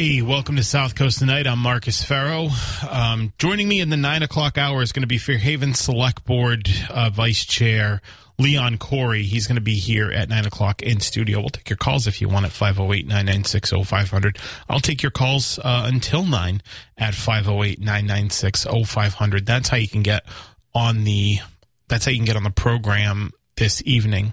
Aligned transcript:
Welcome 0.00 0.56
to 0.56 0.64
South 0.64 0.94
Coast 0.94 1.18
Tonight. 1.18 1.46
I'm 1.46 1.58
Marcus 1.58 2.02
Farrow. 2.02 2.48
Um, 2.88 3.34
joining 3.36 3.68
me 3.68 3.80
in 3.80 3.90
the 3.90 3.98
9 3.98 4.22
o'clock 4.22 4.56
hour 4.56 4.80
is 4.80 4.92
going 4.92 5.02
to 5.02 5.06
be 5.06 5.18
Fairhaven 5.18 5.74
Select 5.74 6.24
Board 6.24 6.70
uh, 6.88 7.10
Vice 7.10 7.44
Chair 7.44 8.00
Leon 8.38 8.78
Corey. 8.78 9.24
He's 9.24 9.46
going 9.46 9.56
to 9.56 9.60
be 9.60 9.74
here 9.74 10.10
at 10.10 10.30
9 10.30 10.46
o'clock 10.46 10.80
in 10.80 11.00
studio. 11.00 11.40
We'll 11.40 11.50
take 11.50 11.68
your 11.68 11.76
calls 11.76 12.06
if 12.06 12.22
you 12.22 12.30
want 12.30 12.46
at 12.46 12.52
508 12.52 13.08
996 13.08 13.72
0500. 13.84 14.38
I'll 14.70 14.80
take 14.80 15.02
your 15.02 15.10
calls 15.10 15.58
uh, 15.58 15.84
until 15.84 16.24
9 16.24 16.62
at 16.96 17.14
508 17.14 17.78
996 17.80 18.66
0500. 18.86 19.44
That's 19.44 19.68
how 19.68 19.76
you 19.76 19.88
can 19.88 20.02
get 20.02 20.24
on 20.74 21.04
the 21.04 21.40
that's 21.88 22.06
how 22.06 22.10
you 22.10 22.16
can 22.16 22.24
get 22.24 22.36
on 22.36 22.44
the 22.44 22.50
program 22.50 23.32
this 23.56 23.82
evening. 23.84 24.32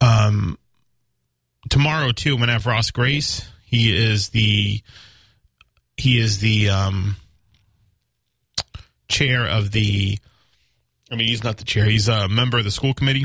Um, 0.00 0.56
tomorrow 1.74 2.12
too, 2.12 2.34
I'm 2.34 2.38
gonna 2.38 2.52
have 2.52 2.66
Ross 2.66 2.92
Grace. 2.92 3.50
He 3.64 3.94
is 3.94 4.28
the 4.28 4.80
he 5.96 6.20
is 6.20 6.38
the 6.38 6.70
um, 6.70 7.16
chair 9.08 9.44
of 9.44 9.72
the. 9.72 10.16
I 11.10 11.16
mean, 11.16 11.26
he's 11.26 11.42
not 11.42 11.56
the 11.56 11.64
chair. 11.64 11.84
He's 11.84 12.06
a 12.06 12.28
member 12.28 12.58
of 12.58 12.64
the 12.64 12.70
school 12.70 12.94
committee. 12.94 13.24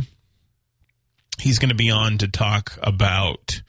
He's 1.40 1.60
going 1.60 1.70
to 1.70 1.76
be 1.76 1.92
on 1.92 2.18
to 2.18 2.28
talk 2.28 2.78
about 2.82 3.62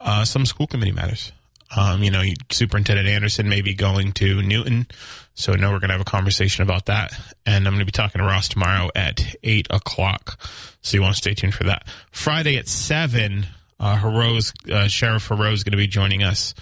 uh, 0.00 0.24
some 0.24 0.44
school 0.44 0.66
committee 0.66 0.92
matters. 0.92 1.32
Um, 1.74 2.02
you 2.02 2.10
know, 2.10 2.22
Superintendent 2.50 3.08
Anderson 3.08 3.48
may 3.48 3.62
be 3.62 3.74
going 3.74 4.12
to 4.14 4.42
Newton, 4.42 4.86
so 5.34 5.54
know 5.54 5.70
we're 5.70 5.78
going 5.78 5.88
to 5.88 5.94
have 5.94 6.00
a 6.00 6.04
conversation 6.04 6.62
about 6.62 6.86
that. 6.86 7.12
And 7.46 7.66
I'm 7.66 7.74
going 7.74 7.80
to 7.80 7.86
be 7.86 7.92
talking 7.92 8.20
to 8.20 8.26
Ross 8.26 8.48
tomorrow 8.48 8.90
at 8.94 9.36
eight 9.42 9.66
o'clock. 9.70 10.38
So 10.82 10.96
you 10.96 11.02
want 11.02 11.14
to 11.14 11.18
stay 11.18 11.34
tuned 11.34 11.54
for 11.54 11.64
that. 11.64 11.86
Friday 12.10 12.56
at 12.58 12.68
seven, 12.68 13.46
uh, 13.78 14.40
uh, 14.72 14.88
Sheriff 14.88 15.28
Heroux 15.28 15.52
is 15.52 15.64
going 15.64 15.72
to 15.72 15.76
be 15.76 15.86
joining 15.86 16.22
us. 16.22 16.54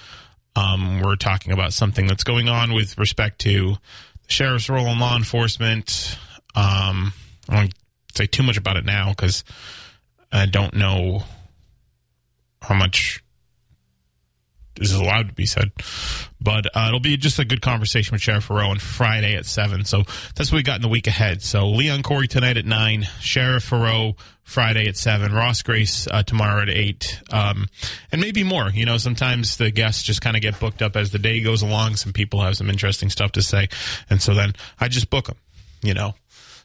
Um, 0.57 1.01
we're 1.01 1.17
talking 1.17 1.53
about 1.53 1.73
something 1.73 2.07
that's 2.07 2.25
going 2.25 2.49
on 2.49 2.75
with 2.75 2.97
respect 2.99 3.41
to 3.41 3.71
the 3.71 4.33
sheriff's 4.33 4.69
role 4.69 4.87
in 4.87 4.99
law 4.99 5.17
enforcement. 5.17 6.17
Um, 6.55 7.13
I 7.49 7.57
won't 7.57 7.75
say 8.15 8.27
too 8.27 8.45
much 8.45 8.57
about 8.57 8.77
it 8.77 8.85
now 8.85 9.11
because 9.11 9.43
I 10.31 10.47
don't 10.47 10.75
know 10.75 11.25
how 12.63 12.75
much 12.75 13.24
is 14.81 14.93
allowed 14.93 15.29
to 15.29 15.35
be 15.35 15.47
said. 15.47 15.73
But 16.41 16.67
uh, 16.77 16.87
it'll 16.89 17.01
be 17.01 17.17
just 17.17 17.39
a 17.39 17.45
good 17.45 17.63
conversation 17.63 18.13
with 18.13 18.23
Sheriff 18.23 18.45
Farrow 18.45 18.69
on 18.69 18.79
Friday 18.79 19.35
at 19.35 19.47
7. 19.47 19.85
So 19.85 20.03
that's 20.35 20.53
what 20.53 20.57
we 20.57 20.63
got 20.63 20.77
in 20.77 20.83
the 20.83 20.89
week 20.89 21.07
ahead. 21.07 21.43
So 21.43 21.69
Leon 21.69 22.03
Corey 22.03 22.29
tonight 22.29 22.57
at 22.57 22.67
9, 22.67 23.03
Sheriff 23.21 23.65
Farrow 23.65 24.17
Friday 24.43 24.87
at 24.89 24.97
7, 24.97 25.33
Ross 25.33 25.63
Grace 25.63 26.07
uh, 26.07 26.23
tomorrow 26.23 26.63
at 26.63 26.69
8, 26.69 27.23
um, 27.33 27.67
and 28.13 28.21
maybe 28.21 28.45
more. 28.45 28.69
You 28.69 28.85
know, 28.85 28.99
sometimes 28.99 29.57
the 29.57 29.71
guests 29.71 30.03
just 30.03 30.21
kind 30.21 30.37
of 30.37 30.43
get 30.43 30.61
booked 30.61 30.83
up 30.83 30.97
as 30.97 31.13
the 31.13 31.19
day 31.19 31.41
goes 31.41 31.63
along. 31.63 31.97
Some 31.97 32.13
people 32.13 32.43
have 32.43 32.57
some 32.57 32.69
interesting 32.69 33.09
stuff 33.09 33.33
to 33.33 33.43
say. 33.43 33.69
And 34.11 34.21
so 34.21 34.35
then 34.35 34.53
I 34.79 34.89
just 34.89 35.09
book 35.09 35.27
them, 35.27 35.37
you 35.83 35.95
know. 35.95 36.15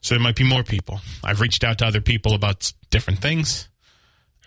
So 0.02 0.16
there 0.16 0.24
might 0.24 0.36
be 0.36 0.44
more 0.46 0.64
people. 0.64 1.00
I've 1.24 1.42
reached 1.42 1.64
out 1.64 1.78
to 1.80 1.86
other 1.86 2.02
people 2.02 2.34
about 2.34 2.72
different 2.90 3.19
things 3.19 3.69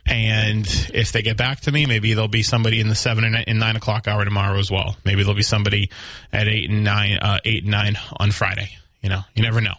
and 0.05 0.67
if 0.93 1.13
they 1.13 1.23
get 1.23 1.37
back 1.37 1.61
to 1.61 1.73
me, 1.73 1.87
maybe 1.87 2.15
there'll 2.15 2.29
be 2.29 2.43
somebody 2.43 2.81
in 2.81 2.89
the 2.89 2.95
seven 2.95 3.25
and 3.25 3.59
nine 3.59 3.77
o'clock 3.77 4.09
hour 4.09 4.25
tomorrow 4.25 4.59
as 4.59 4.71
well. 4.71 4.97
Maybe 5.05 5.23
there'll 5.23 5.37
be 5.37 5.43
somebody 5.43 5.91
at 6.33 6.49
eight 6.49 6.71
and 6.71 6.83
nine, 6.83 7.19
uh, 7.19 7.39
eight 7.45 7.63
and 7.63 7.71
nine 7.71 7.97
on 8.17 8.33
Friday. 8.33 8.71
You 9.01 9.09
know, 9.11 9.21
you 9.35 9.43
never 9.43 9.61
know. 9.61 9.75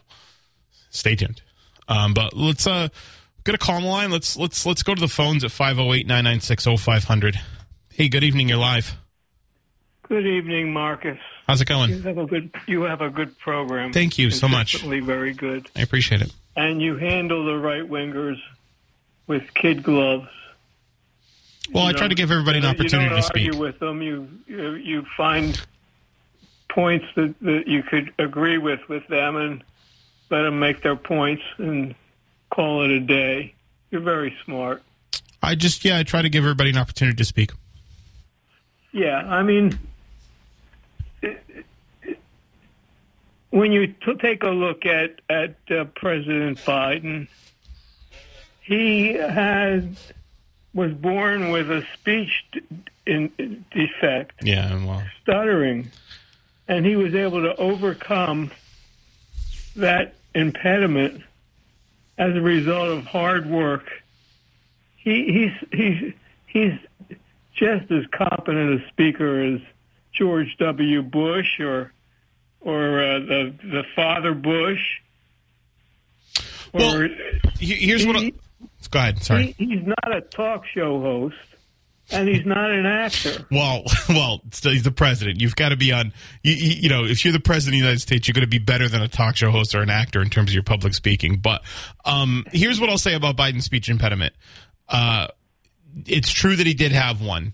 Stay 0.89 1.15
tuned. 1.15 1.41
Um, 1.87 2.13
but 2.13 2.35
let's 2.35 2.65
uh, 2.65 2.87
get 3.43 3.55
a 3.55 3.57
call 3.57 3.75
on 3.75 3.83
the 3.83 3.89
line. 3.89 4.11
Let's 4.11 4.37
let's 4.37 4.65
let's 4.65 4.83
go 4.83 4.95
to 4.95 5.01
the 5.01 5.07
phones 5.07 5.43
at 5.43 5.51
508-996-0500. 5.51 7.37
Hey, 7.89 8.07
good 8.07 8.23
evening. 8.23 8.47
You're 8.47 8.57
live. 8.57 8.95
Good 10.07 10.25
evening, 10.25 10.71
Marcus. 10.71 11.19
How's 11.47 11.61
it 11.61 11.67
going? 11.67 11.89
You 11.89 12.01
have 12.03 12.17
a 12.17 12.25
good 12.25 12.53
you 12.67 12.83
have 12.83 13.01
a 13.01 13.09
good 13.09 13.37
program. 13.39 13.91
Thank 13.91 14.17
you 14.17 14.31
so 14.31 14.47
much. 14.47 14.81
Very 14.81 15.33
good. 15.33 15.69
I 15.75 15.81
appreciate 15.81 16.21
it. 16.21 16.31
And 16.55 16.81
you 16.81 16.97
handle 16.97 17.45
the 17.45 17.57
right 17.57 17.83
wingers 17.83 18.37
with 19.27 19.43
kid 19.53 19.83
gloves. 19.83 20.29
Well, 21.71 21.85
you 21.85 21.89
I 21.89 21.93
try 21.93 22.07
to 22.07 22.15
give 22.15 22.31
everybody 22.31 22.59
an 22.59 22.65
opportunity 22.65 23.15
to 23.15 23.21
speak. 23.21 23.47
Argue 23.47 23.59
with 23.59 23.79
them, 23.79 24.01
you 24.01 24.27
you, 24.47 25.05
find 25.15 25.59
points 26.69 27.05
that, 27.15 27.33
that 27.41 27.67
you 27.67 27.83
could 27.83 28.13
agree 28.19 28.57
with 28.57 28.81
with 28.89 29.07
them, 29.07 29.35
and 29.35 29.63
let 30.29 30.41
them 30.41 30.59
make 30.59 30.81
their 30.83 30.95
points, 30.95 31.43
and 31.57 31.95
call 32.49 32.83
it 32.83 32.91
a 32.91 32.99
day. 32.99 33.53
You're 33.91 34.01
very 34.01 34.35
smart. 34.43 34.83
I 35.41 35.55
just 35.55 35.85
yeah, 35.85 35.99
I 35.99 36.03
try 36.03 36.21
to 36.21 36.29
give 36.29 36.43
everybody 36.43 36.71
an 36.71 36.77
opportunity 36.77 37.15
to 37.17 37.25
speak. 37.25 37.51
Yeah, 38.91 39.17
I 39.17 39.41
mean, 39.41 39.79
when 43.49 43.71
you 43.71 43.87
t- 43.87 44.15
take 44.19 44.43
a 44.43 44.49
look 44.49 44.85
at 44.85 45.21
at 45.29 45.55
uh, 45.71 45.85
President 45.95 46.59
Biden 46.59 47.27
he 48.63 49.13
has 49.13 49.83
was 50.73 50.91
born 50.93 51.51
with 51.51 51.69
a 51.69 51.85
speech 51.93 52.43
in, 53.05 53.65
defect. 53.71 54.43
Yeah, 54.43 54.83
well, 54.85 55.03
stuttering, 55.21 55.91
and 56.67 56.85
he 56.85 56.95
was 56.95 57.13
able 57.13 57.43
to 57.43 57.55
overcome 57.55 58.51
that 59.75 60.15
impediment 60.33 61.21
as 62.17 62.35
a 62.35 62.41
result 62.41 62.89
of 62.89 63.05
hard 63.05 63.49
work. 63.49 63.89
He, 64.97 65.51
he's 65.71 65.79
he's 65.79 66.13
he's 66.47 66.79
just 67.55 67.91
as 67.91 68.05
competent 68.11 68.81
a 68.81 68.87
speaker 68.87 69.41
as 69.41 69.61
George 70.13 70.55
W. 70.57 71.01
Bush 71.01 71.59
or 71.59 71.91
or 72.61 73.03
uh, 73.03 73.19
the 73.19 73.53
the 73.63 73.83
father 73.95 74.33
Bush. 74.33 75.01
Well, 76.73 77.07
here's 77.59 78.05
what. 78.07 78.15
I, 78.15 78.31
Go 78.87 78.99
ahead. 78.99 79.23
Sorry. 79.23 79.55
He, 79.57 79.65
he's 79.65 79.85
not 79.85 80.15
a 80.15 80.21
talk 80.21 80.65
show 80.65 81.01
host, 81.01 81.35
and 82.11 82.27
he's 82.27 82.45
not 82.45 82.71
an 82.71 82.85
actor. 82.85 83.45
Well, 83.51 83.83
well, 84.09 84.41
he's 84.61 84.83
the 84.83 84.91
president. 84.91 85.41
You've 85.41 85.55
got 85.55 85.69
to 85.69 85.77
be 85.77 85.91
on. 85.91 86.13
You, 86.43 86.53
you, 86.53 86.89
know, 86.89 87.05
if 87.05 87.23
you're 87.23 87.33
the 87.33 87.39
president 87.39 87.75
of 87.75 87.79
the 87.79 87.85
United 87.85 88.01
States, 88.01 88.27
you're 88.27 88.33
going 88.33 88.41
to 88.41 88.47
be 88.47 88.59
better 88.59 88.87
than 88.87 89.01
a 89.01 89.07
talk 89.07 89.35
show 89.35 89.51
host 89.51 89.75
or 89.75 89.81
an 89.81 89.89
actor 89.89 90.21
in 90.21 90.29
terms 90.29 90.51
of 90.51 90.53
your 90.53 90.63
public 90.63 90.93
speaking. 90.93 91.37
But 91.37 91.63
um, 92.05 92.45
here's 92.51 92.79
what 92.79 92.89
I'll 92.89 92.97
say 92.97 93.13
about 93.13 93.37
Biden's 93.37 93.65
speech 93.65 93.89
impediment. 93.89 94.33
Uh, 94.89 95.27
it's 96.05 96.31
true 96.31 96.55
that 96.55 96.65
he 96.65 96.73
did 96.73 96.91
have 96.91 97.21
one. 97.21 97.53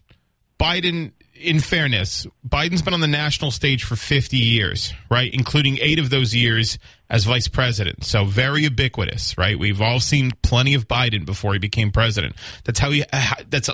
Biden, 0.60 1.12
in 1.40 1.60
fairness, 1.60 2.28
Biden's 2.48 2.82
been 2.82 2.94
on 2.94 3.00
the 3.00 3.08
national 3.08 3.52
stage 3.52 3.84
for 3.84 3.96
50 3.96 4.38
years, 4.38 4.94
right? 5.10 5.34
Including 5.34 5.78
eight 5.80 6.00
of 6.00 6.10
those 6.10 6.36
years 6.36 6.78
as 7.10 7.24
vice 7.24 7.48
president. 7.48 8.04
So 8.04 8.26
very 8.26 8.64
ubiquitous, 8.64 9.38
right? 9.38 9.58
We've 9.58 9.82
all 9.82 10.00
seen 10.00 10.32
plenty 10.42 10.74
of 10.74 10.88
Biden 10.88 11.26
before 11.26 11.54
he 11.54 11.60
became 11.60 11.92
president. 11.92 12.36
That's 12.66 12.80
how 12.80 12.92
he, 12.92 13.04
that's 13.50 13.70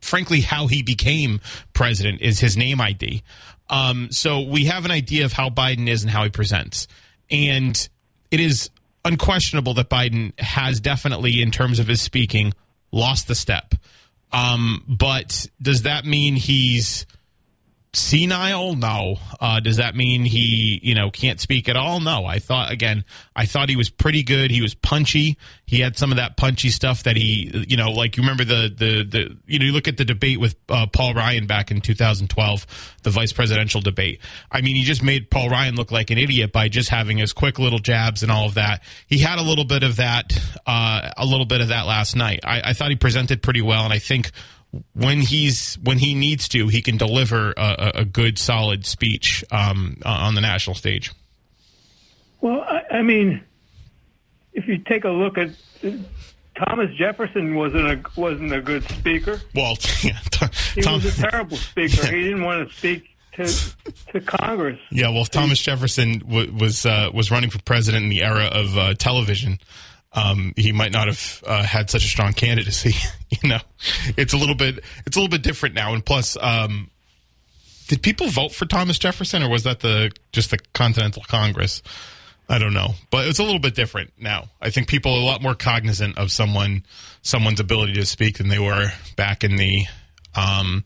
frankly 0.00 0.40
how 0.40 0.66
he 0.66 0.82
became 0.82 1.40
president 1.72 2.20
is 2.20 2.40
his 2.40 2.56
name 2.56 2.80
ID. 2.80 3.22
Um, 3.68 4.10
so 4.10 4.40
we 4.40 4.66
have 4.66 4.84
an 4.84 4.90
idea 4.90 5.24
of 5.24 5.32
how 5.32 5.50
Biden 5.50 5.88
is 5.88 6.02
and 6.02 6.10
how 6.10 6.24
he 6.24 6.30
presents. 6.30 6.88
And 7.30 7.88
it 8.30 8.40
is 8.40 8.70
unquestionable 9.04 9.74
that 9.74 9.90
Biden 9.90 10.38
has 10.40 10.80
definitely, 10.80 11.42
in 11.42 11.50
terms 11.50 11.78
of 11.78 11.88
his 11.88 12.00
speaking, 12.00 12.54
lost 12.92 13.28
the 13.28 13.34
step. 13.34 13.74
Um, 14.32 14.84
but 14.88 15.46
does 15.60 15.82
that 15.82 16.04
mean 16.04 16.36
he's 16.36 17.06
senile? 17.92 18.74
No. 18.74 19.16
Uh, 19.40 19.60
does 19.60 19.76
that 19.78 19.94
mean 19.94 20.24
he, 20.24 20.80
you 20.82 20.94
know, 20.94 21.10
can't 21.10 21.40
speak 21.40 21.68
at 21.68 21.76
all? 21.76 22.00
No. 22.00 22.24
I 22.24 22.38
thought 22.38 22.70
again, 22.70 23.04
I 23.34 23.46
thought 23.46 23.68
he 23.68 23.76
was 23.76 23.90
pretty 23.90 24.22
good. 24.22 24.50
He 24.50 24.62
was 24.62 24.74
punchy. 24.74 25.38
He 25.64 25.80
had 25.80 25.96
some 25.96 26.10
of 26.10 26.16
that 26.16 26.36
punchy 26.36 26.70
stuff 26.70 27.02
that 27.04 27.16
he, 27.16 27.64
you 27.68 27.76
know, 27.76 27.90
like 27.90 28.16
you 28.16 28.22
remember 28.22 28.44
the 28.44 28.72
the 28.74 29.04
the 29.04 29.36
you 29.46 29.58
know, 29.58 29.64
you 29.66 29.72
look 29.72 29.88
at 29.88 29.96
the 29.96 30.04
debate 30.04 30.40
with 30.40 30.56
uh, 30.68 30.86
Paul 30.86 31.14
Ryan 31.14 31.46
back 31.46 31.70
in 31.70 31.80
2012, 31.80 32.94
the 33.02 33.10
vice 33.10 33.32
presidential 33.32 33.80
debate. 33.80 34.20
I 34.50 34.60
mean, 34.60 34.76
he 34.76 34.82
just 34.82 35.02
made 35.02 35.30
Paul 35.30 35.50
Ryan 35.50 35.76
look 35.76 35.90
like 35.90 36.10
an 36.10 36.18
idiot 36.18 36.52
by 36.52 36.68
just 36.68 36.90
having 36.90 37.18
his 37.18 37.32
quick 37.32 37.58
little 37.58 37.78
jabs 37.78 38.22
and 38.22 38.32
all 38.32 38.46
of 38.46 38.54
that. 38.54 38.82
He 39.06 39.18
had 39.18 39.38
a 39.38 39.42
little 39.42 39.64
bit 39.64 39.82
of 39.82 39.96
that, 39.96 40.32
uh, 40.66 41.10
a 41.16 41.24
little 41.24 41.46
bit 41.46 41.60
of 41.60 41.68
that 41.68 41.86
last 41.86 42.16
night. 42.16 42.40
I, 42.44 42.70
I 42.70 42.72
thought 42.72 42.90
he 42.90 42.96
presented 42.96 43.42
pretty 43.42 43.62
well, 43.62 43.84
and 43.84 43.92
I 43.92 43.98
think 43.98 44.30
when 44.94 45.20
he's 45.20 45.76
when 45.82 45.98
he 45.98 46.14
needs 46.14 46.48
to, 46.48 46.68
he 46.68 46.82
can 46.82 46.96
deliver 46.96 47.52
a, 47.56 47.92
a 47.96 48.04
good, 48.04 48.38
solid 48.38 48.84
speech 48.84 49.44
um, 49.50 49.98
on 50.04 50.34
the 50.34 50.40
national 50.40 50.74
stage. 50.74 51.12
Well, 52.40 52.60
I, 52.60 52.96
I, 52.96 53.02
mean, 53.02 53.42
if 54.52 54.68
you 54.68 54.78
take 54.78 55.04
a 55.04 55.10
look 55.10 55.38
at 55.38 55.50
Thomas 56.54 56.94
Jefferson 56.96 57.54
wasn't 57.54 57.86
a 57.86 58.20
wasn't 58.20 58.52
a 58.52 58.60
good 58.60 58.84
speaker. 58.88 59.40
Well, 59.54 59.76
yeah, 60.02 60.18
he 60.74 60.82
was 60.86 61.18
a 61.18 61.30
terrible 61.30 61.56
speaker. 61.56 62.02
Yeah. 62.02 62.10
He 62.10 62.22
didn't 62.24 62.42
want 62.42 62.68
to 62.68 62.74
speak 62.74 63.16
to 63.34 63.46
to 64.12 64.20
Congress. 64.20 64.78
Yeah, 64.90 65.10
well, 65.10 65.24
Thomas 65.24 65.60
Jefferson 65.60 66.18
w- 66.18 66.52
was 66.52 66.84
uh, 66.84 67.10
was 67.14 67.30
running 67.30 67.50
for 67.50 67.60
president 67.62 68.04
in 68.04 68.10
the 68.10 68.22
era 68.22 68.46
of 68.46 68.76
uh, 68.76 68.94
television 68.94 69.58
um, 70.12 70.54
he 70.56 70.72
might 70.72 70.92
not 70.92 71.06
have 71.06 71.42
uh, 71.46 71.62
had 71.62 71.90
such 71.90 72.04
a 72.04 72.08
strong 72.08 72.32
candidacy. 72.32 72.94
you 73.30 73.48
know, 73.48 73.60
it's 74.16 74.32
a 74.32 74.36
little 74.36 74.54
bit 74.54 74.82
it's 75.06 75.16
a 75.16 75.20
little 75.20 75.30
bit 75.30 75.42
different 75.42 75.74
now. 75.74 75.94
And 75.94 76.04
plus, 76.04 76.36
um, 76.40 76.90
did 77.88 78.02
people 78.02 78.28
vote 78.28 78.52
for 78.52 78.66
Thomas 78.66 78.98
Jefferson, 78.98 79.42
or 79.42 79.50
was 79.50 79.64
that 79.64 79.80
the 79.80 80.10
just 80.32 80.50
the 80.50 80.58
Continental 80.74 81.22
Congress? 81.26 81.82
I 82.50 82.58
don't 82.58 82.72
know, 82.72 82.94
but 83.10 83.26
it's 83.26 83.38
a 83.38 83.42
little 83.42 83.58
bit 83.58 83.74
different 83.74 84.12
now. 84.18 84.48
I 84.60 84.70
think 84.70 84.88
people 84.88 85.12
are 85.12 85.20
a 85.20 85.24
lot 85.24 85.42
more 85.42 85.54
cognizant 85.54 86.16
of 86.16 86.32
someone 86.32 86.84
someone's 87.20 87.60
ability 87.60 87.92
to 87.94 88.06
speak 88.06 88.38
than 88.38 88.48
they 88.48 88.58
were 88.58 88.90
back 89.16 89.44
in 89.44 89.56
the 89.56 89.84
um, 90.34 90.84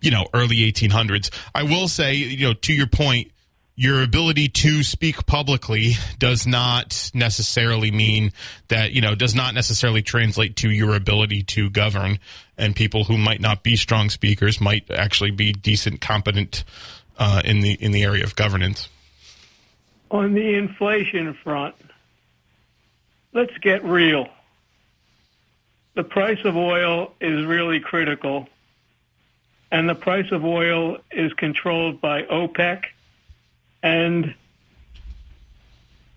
you 0.00 0.10
know 0.10 0.26
early 0.34 0.56
1800s. 0.56 1.30
I 1.54 1.62
will 1.62 1.86
say, 1.86 2.14
you 2.14 2.48
know, 2.48 2.54
to 2.54 2.72
your 2.72 2.88
point 2.88 3.30
your 3.78 4.02
ability 4.02 4.48
to 4.48 4.82
speak 4.82 5.24
publicly 5.24 5.92
does 6.18 6.48
not 6.48 7.12
necessarily 7.14 7.92
mean 7.92 8.32
that 8.66 8.90
you 8.90 9.00
know 9.00 9.14
does 9.14 9.36
not 9.36 9.54
necessarily 9.54 10.02
translate 10.02 10.56
to 10.56 10.68
your 10.68 10.96
ability 10.96 11.44
to 11.44 11.70
govern. 11.70 12.18
And 12.58 12.74
people 12.74 13.04
who 13.04 13.16
might 13.16 13.40
not 13.40 13.62
be 13.62 13.76
strong 13.76 14.10
speakers 14.10 14.60
might 14.60 14.90
actually 14.90 15.30
be 15.30 15.52
decent 15.52 16.00
competent 16.00 16.64
uh, 17.18 17.40
in 17.44 17.60
the 17.60 17.72
in 17.74 17.92
the 17.92 18.02
area 18.02 18.24
of 18.24 18.34
governance. 18.34 18.88
On 20.10 20.34
the 20.34 20.54
inflation 20.54 21.34
front 21.44 21.76
let's 23.32 23.56
get 23.58 23.84
real. 23.84 24.26
The 25.94 26.02
price 26.02 26.44
of 26.44 26.56
oil 26.56 27.14
is 27.20 27.44
really 27.44 27.78
critical 27.78 28.48
and 29.70 29.88
the 29.88 29.94
price 29.94 30.32
of 30.32 30.44
oil 30.44 30.98
is 31.12 31.32
controlled 31.34 32.00
by 32.00 32.24
OPEC 32.24 32.82
and 33.82 34.34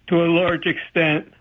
to 0.08 0.24
a 0.24 0.28
large 0.28 0.66
extent 0.66 1.31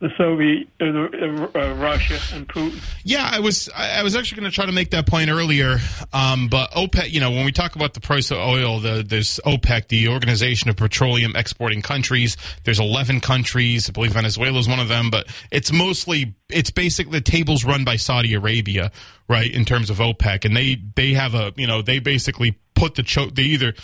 the 0.00 0.10
Soviet, 0.16 0.68
uh, 0.80 1.58
uh, 1.58 1.74
Russia 1.74 2.18
and 2.32 2.48
Putin. 2.48 2.80
Yeah, 3.02 3.28
I 3.32 3.40
was 3.40 3.68
I 3.74 4.02
was 4.04 4.14
actually 4.14 4.40
going 4.40 4.50
to 4.50 4.54
try 4.54 4.64
to 4.66 4.72
make 4.72 4.90
that 4.90 5.06
point 5.06 5.28
earlier, 5.28 5.78
um, 6.12 6.46
but 6.48 6.70
OPEC. 6.70 7.10
You 7.10 7.18
know, 7.18 7.32
when 7.32 7.44
we 7.44 7.50
talk 7.50 7.74
about 7.74 7.94
the 7.94 8.00
price 8.00 8.30
of 8.30 8.38
oil, 8.38 8.78
the, 8.78 9.04
there's 9.04 9.40
OPEC, 9.44 9.88
the 9.88 10.08
Organization 10.08 10.70
of 10.70 10.76
Petroleum 10.76 11.34
Exporting 11.34 11.82
Countries. 11.82 12.36
There's 12.62 12.78
11 12.78 13.20
countries. 13.20 13.88
I 13.88 13.92
believe 13.92 14.12
Venezuela 14.12 14.58
is 14.60 14.68
one 14.68 14.78
of 14.78 14.86
them, 14.86 15.10
but 15.10 15.26
it's 15.50 15.72
mostly 15.72 16.36
it's 16.48 16.70
basically 16.70 17.18
the 17.18 17.20
tables 17.20 17.64
run 17.64 17.84
by 17.84 17.96
Saudi 17.96 18.34
Arabia, 18.34 18.92
right? 19.28 19.52
In 19.52 19.64
terms 19.64 19.90
of 19.90 19.98
OPEC, 19.98 20.44
and 20.44 20.56
they 20.56 20.80
they 20.94 21.14
have 21.14 21.34
a 21.34 21.52
you 21.56 21.66
know 21.66 21.82
they 21.82 21.98
basically 21.98 22.56
put 22.76 22.94
the 22.94 23.02
choke. 23.02 23.34
They 23.34 23.42
either 23.42 23.74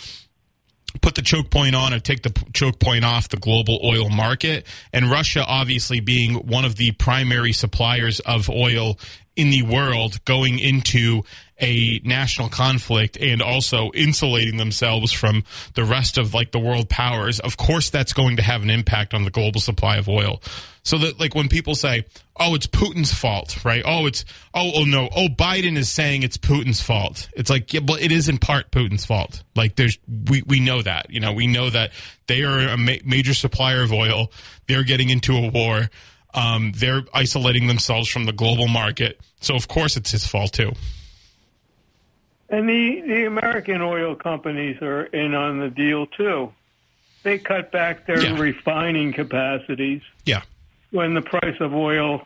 put 1.01 1.15
the 1.15 1.21
choke 1.21 1.49
point 1.49 1.75
on 1.75 1.93
or 1.93 1.99
take 1.99 2.23
the 2.23 2.33
choke 2.53 2.79
point 2.79 3.05
off 3.05 3.29
the 3.29 3.37
global 3.37 3.79
oil 3.83 4.09
market. 4.09 4.65
And 4.93 5.09
Russia, 5.09 5.43
obviously, 5.45 5.99
being 5.99 6.35
one 6.35 6.65
of 6.65 6.75
the 6.75 6.91
primary 6.91 7.53
suppliers 7.53 8.19
of 8.21 8.49
oil 8.49 8.97
in 9.35 9.49
the 9.49 9.63
world, 9.63 10.23
going 10.25 10.59
into 10.59 11.23
a 11.59 12.01
national 12.03 12.49
conflict 12.49 13.17
and 13.17 13.41
also 13.41 13.91
insulating 13.93 14.57
themselves 14.57 15.11
from 15.11 15.43
the 15.73 15.83
rest 15.83 16.17
of 16.17 16.33
like 16.33 16.51
the 16.51 16.59
world 16.59 16.89
powers. 16.89 17.39
Of 17.39 17.57
course, 17.57 17.89
that's 17.89 18.13
going 18.13 18.37
to 18.37 18.41
have 18.41 18.61
an 18.61 18.69
impact 18.69 19.13
on 19.13 19.23
the 19.23 19.31
global 19.31 19.61
supply 19.61 19.97
of 19.97 20.09
oil. 20.09 20.41
So 20.83 20.99
that 20.99 21.19
like 21.19 21.33
when 21.33 21.47
people 21.47 21.73
say, 21.73 22.05
"Oh, 22.35 22.53
it's 22.53 22.67
Putin's 22.67 23.13
fault," 23.13 23.65
right? 23.65 23.81
Oh, 23.85 24.05
it's 24.05 24.23
oh 24.53 24.71
oh 24.75 24.83
no, 24.83 25.09
oh 25.15 25.27
Biden 25.27 25.77
is 25.77 25.89
saying 25.89 26.23
it's 26.23 26.37
Putin's 26.37 26.81
fault. 26.81 27.27
It's 27.35 27.49
like 27.49 27.73
yeah, 27.73 27.79
but 27.79 28.01
it 28.01 28.11
is 28.11 28.29
in 28.29 28.37
part 28.37 28.69
Putin's 28.69 29.05
fault. 29.05 29.41
Like 29.55 29.77
there's 29.77 29.97
we 30.29 30.43
we 30.45 30.59
know 30.59 30.81
that 30.81 31.09
you 31.09 31.19
know 31.19 31.33
we 31.33 31.47
know 31.47 31.69
that 31.71 31.91
they 32.27 32.43
are 32.43 32.59
a 32.59 32.77
ma- 32.77 33.01
major 33.03 33.33
supplier 33.33 33.81
of 33.81 33.91
oil. 33.91 34.31
They're 34.67 34.83
getting 34.83 35.09
into 35.09 35.35
a 35.35 35.49
war. 35.49 35.89
Um, 36.35 36.73
they're 36.75 37.03
isolating 37.13 37.67
themselves 37.67 38.09
from 38.09 38.25
the 38.25 38.33
global 38.33 38.67
market. 38.67 39.19
So 39.39 39.55
of 39.55 39.67
course 39.67 39.95
it's 39.95 40.11
his 40.11 40.27
fault 40.27 40.51
too. 40.53 40.73
And 42.49 42.69
the 42.69 43.01
the 43.01 43.25
American 43.25 43.81
oil 43.81 44.15
companies 44.15 44.81
are 44.81 45.03
in 45.03 45.33
on 45.33 45.59
the 45.59 45.69
deal 45.69 46.05
too. 46.05 46.53
They 47.23 47.39
cut 47.39 47.71
back 47.71 48.05
their 48.05 48.21
yeah. 48.21 48.37
refining 48.37 49.13
capacities. 49.13 50.01
Yeah 50.25 50.43
when 50.95 51.13
the 51.13 51.21
price 51.21 51.57
of 51.59 51.75
oil 51.75 52.25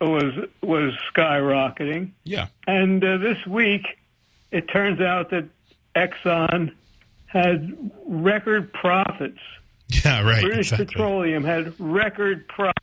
was 0.00 0.32
was 0.62 0.94
skyrocketing. 1.12 2.12
Yeah. 2.24 2.46
And 2.66 3.04
uh, 3.04 3.18
this 3.18 3.44
week, 3.46 3.98
it 4.52 4.68
turns 4.68 5.00
out 5.00 5.30
that 5.30 5.48
Exxon 5.96 6.72
had 7.26 7.90
record 8.06 8.72
profits. 8.72 9.40
Yeah, 10.04 10.22
right. 10.22 10.42
British 10.42 10.72
exactly. 10.72 10.86
Petroleum 10.86 11.44
had 11.44 11.78
record 11.78 12.46
profits. 12.48 12.78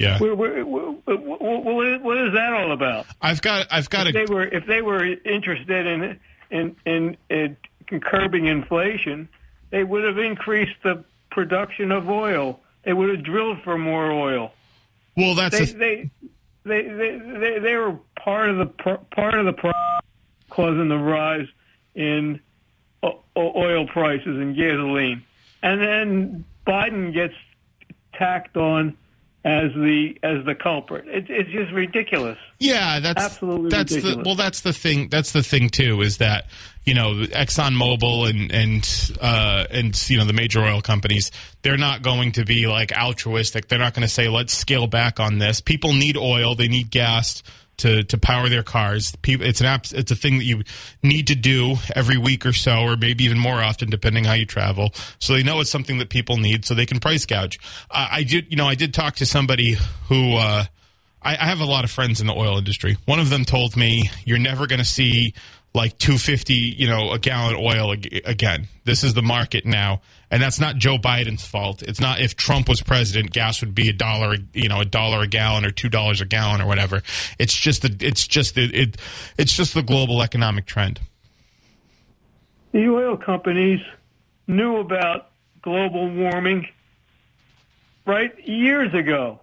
Yeah. 0.00 0.16
We're, 0.18 0.34
we're, 0.34 0.64
we're, 0.64 1.98
what 1.98 2.18
is 2.18 2.32
that 2.32 2.54
all 2.54 2.72
about? 2.72 3.04
I've 3.20 3.42
got. 3.42 3.66
I've 3.70 3.90
got. 3.90 4.06
If 4.06 4.14
a... 4.14 4.18
they 4.18 4.32
were, 4.32 4.44
if 4.44 4.66
they 4.66 4.80
were 4.80 5.04
interested 5.04 5.86
in 5.86 6.18
in 6.50 6.76
in, 6.86 7.16
in 7.28 8.00
curbing 8.00 8.46
inflation, 8.46 9.28
they 9.68 9.84
would 9.84 10.04
have 10.04 10.16
increased 10.16 10.76
the 10.82 11.04
production 11.30 11.92
of 11.92 12.08
oil 12.08 12.60
they 12.84 12.94
would 12.94 13.10
have 13.10 13.22
drilled 13.22 13.62
for 13.62 13.76
more 13.76 14.10
oil. 14.10 14.52
Well, 15.18 15.34
that's 15.34 15.58
they, 15.58 15.64
a... 15.64 15.74
they, 15.74 16.10
they, 16.64 16.82
they, 16.88 17.18
they, 17.18 17.58
they 17.58 17.76
were 17.76 17.98
part 18.16 18.48
of 18.48 18.56
the 18.56 18.66
part 18.66 19.34
of 19.34 19.44
the 19.44 19.52
problem 19.52 20.00
causing 20.48 20.88
the 20.88 20.96
rise 20.96 21.46
in 21.94 22.40
oil 23.36 23.86
prices 23.86 24.26
and 24.38 24.56
gasoline, 24.56 25.22
and 25.62 25.78
then 25.78 26.44
Biden 26.66 27.12
gets 27.12 27.34
tacked 28.14 28.56
on 28.56 28.96
as 29.44 29.72
the 29.72 30.18
as 30.22 30.44
the 30.44 30.54
culprit. 30.54 31.08
It, 31.08 31.26
it's 31.28 31.50
just 31.50 31.72
ridiculous. 31.72 32.38
Yeah, 32.58 33.00
that's 33.00 33.24
absolutely 33.24 33.70
that's 33.70 33.92
ridiculous. 33.92 34.16
the 34.16 34.22
well. 34.24 34.34
That's 34.34 34.60
the 34.60 34.72
thing. 34.72 35.08
That's 35.08 35.32
the 35.32 35.42
thing 35.42 35.70
too. 35.70 36.02
Is 36.02 36.18
that 36.18 36.46
you 36.84 36.92
know 36.92 37.14
ExxonMobil 37.14 38.28
and 38.28 38.52
and 38.52 39.18
uh, 39.20 39.64
and 39.70 40.10
you 40.10 40.18
know 40.18 40.24
the 40.26 40.34
major 40.34 40.60
oil 40.60 40.82
companies. 40.82 41.30
They're 41.62 41.78
not 41.78 42.02
going 42.02 42.32
to 42.32 42.44
be 42.44 42.66
like 42.66 42.92
altruistic. 42.92 43.68
They're 43.68 43.78
not 43.78 43.94
going 43.94 44.02
to 44.02 44.12
say 44.12 44.28
let's 44.28 44.52
scale 44.52 44.86
back 44.86 45.20
on 45.20 45.38
this. 45.38 45.60
People 45.60 45.94
need 45.94 46.16
oil. 46.16 46.54
They 46.54 46.68
need 46.68 46.90
gas 46.90 47.42
to 47.80 48.04
to 48.04 48.18
power 48.18 48.48
their 48.48 48.62
cars. 48.62 49.14
People, 49.22 49.46
it's 49.46 49.60
an 49.60 49.66
app, 49.66 49.86
it's 49.92 50.10
a 50.10 50.16
thing 50.16 50.38
that 50.38 50.44
you 50.44 50.62
need 51.02 51.26
to 51.26 51.34
do 51.34 51.76
every 51.94 52.16
week 52.16 52.46
or 52.46 52.52
so, 52.52 52.80
or 52.80 52.96
maybe 52.96 53.24
even 53.24 53.38
more 53.38 53.60
often, 53.60 53.90
depending 53.90 54.24
how 54.24 54.34
you 54.34 54.46
travel. 54.46 54.90
So 55.18 55.32
they 55.34 55.42
know 55.42 55.60
it's 55.60 55.70
something 55.70 55.98
that 55.98 56.08
people 56.08 56.36
need, 56.36 56.64
so 56.64 56.74
they 56.74 56.86
can 56.86 57.00
price 57.00 57.26
gouge. 57.26 57.58
Uh, 57.90 58.08
I 58.10 58.22
did, 58.22 58.46
you 58.50 58.56
know, 58.56 58.66
I 58.66 58.74
did 58.74 58.94
talk 58.94 59.16
to 59.16 59.26
somebody 59.26 59.76
who. 60.08 60.36
Uh, 60.36 60.64
I, 61.22 61.32
I 61.32 61.46
have 61.48 61.60
a 61.60 61.66
lot 61.66 61.84
of 61.84 61.90
friends 61.90 62.22
in 62.22 62.26
the 62.26 62.32
oil 62.32 62.56
industry. 62.56 62.96
One 63.04 63.20
of 63.20 63.28
them 63.28 63.44
told 63.44 63.76
me, 63.76 64.10
"You're 64.24 64.38
never 64.38 64.66
going 64.66 64.78
to 64.78 64.86
see 64.86 65.34
like 65.74 65.98
250, 65.98 66.54
you 66.54 66.88
know, 66.88 67.12
a 67.12 67.18
gallon 67.18 67.56
oil 67.58 67.92
again. 67.92 68.68
This 68.84 69.04
is 69.04 69.14
the 69.14 69.22
market 69.22 69.64
now." 69.64 70.00
And 70.30 70.40
that's 70.40 70.60
not 70.60 70.76
Joe 70.76 70.96
Biden's 70.96 71.44
fault. 71.44 71.82
It's 71.82 72.00
not 72.00 72.20
if 72.20 72.36
Trump 72.36 72.68
was 72.68 72.80
president, 72.82 73.32
gas 73.32 73.60
would 73.62 73.74
be 73.74 73.88
a 73.88 73.92
dollar, 73.92 74.36
you 74.54 74.68
know, 74.68 74.80
a 74.80 74.84
dollar 74.84 75.22
a 75.22 75.26
gallon 75.26 75.64
or 75.64 75.72
two 75.72 75.88
dollars 75.88 76.20
a 76.20 76.24
gallon 76.24 76.60
or 76.60 76.66
whatever. 76.66 77.02
It's 77.38 77.54
just 77.54 77.82
the, 77.82 77.96
it's 78.00 78.28
just 78.28 78.54
the, 78.54 78.64
it, 78.72 78.96
it's 79.36 79.56
just 79.56 79.74
the 79.74 79.82
global 79.82 80.22
economic 80.22 80.66
trend. 80.66 81.00
The 82.70 82.88
oil 82.88 83.16
companies 83.16 83.80
knew 84.46 84.76
about 84.76 85.30
global 85.62 86.08
warming 86.08 86.68
right 88.06 88.32
years 88.46 88.94
ago. 88.94 89.40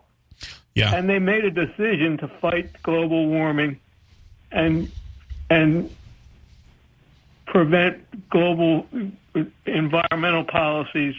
Yeah. 0.74 0.96
And 0.96 1.10
they 1.10 1.19
made 1.19 1.43
a 1.43 1.51
decision 1.51 2.17
to 2.19 2.27
fight 2.27 2.81
global 2.84 3.27
warming 3.27 3.79
and 4.51 4.89
and 5.50 5.93
prevent 7.48 8.30
global 8.30 8.86
environmental 9.66 10.44
policies 10.44 11.16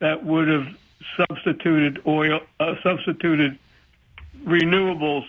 that 0.00 0.24
would 0.24 0.48
have 0.48 0.66
substituted 1.16 2.00
oil 2.06 2.40
uh, 2.60 2.74
substituted 2.82 3.58
renewables 4.44 5.24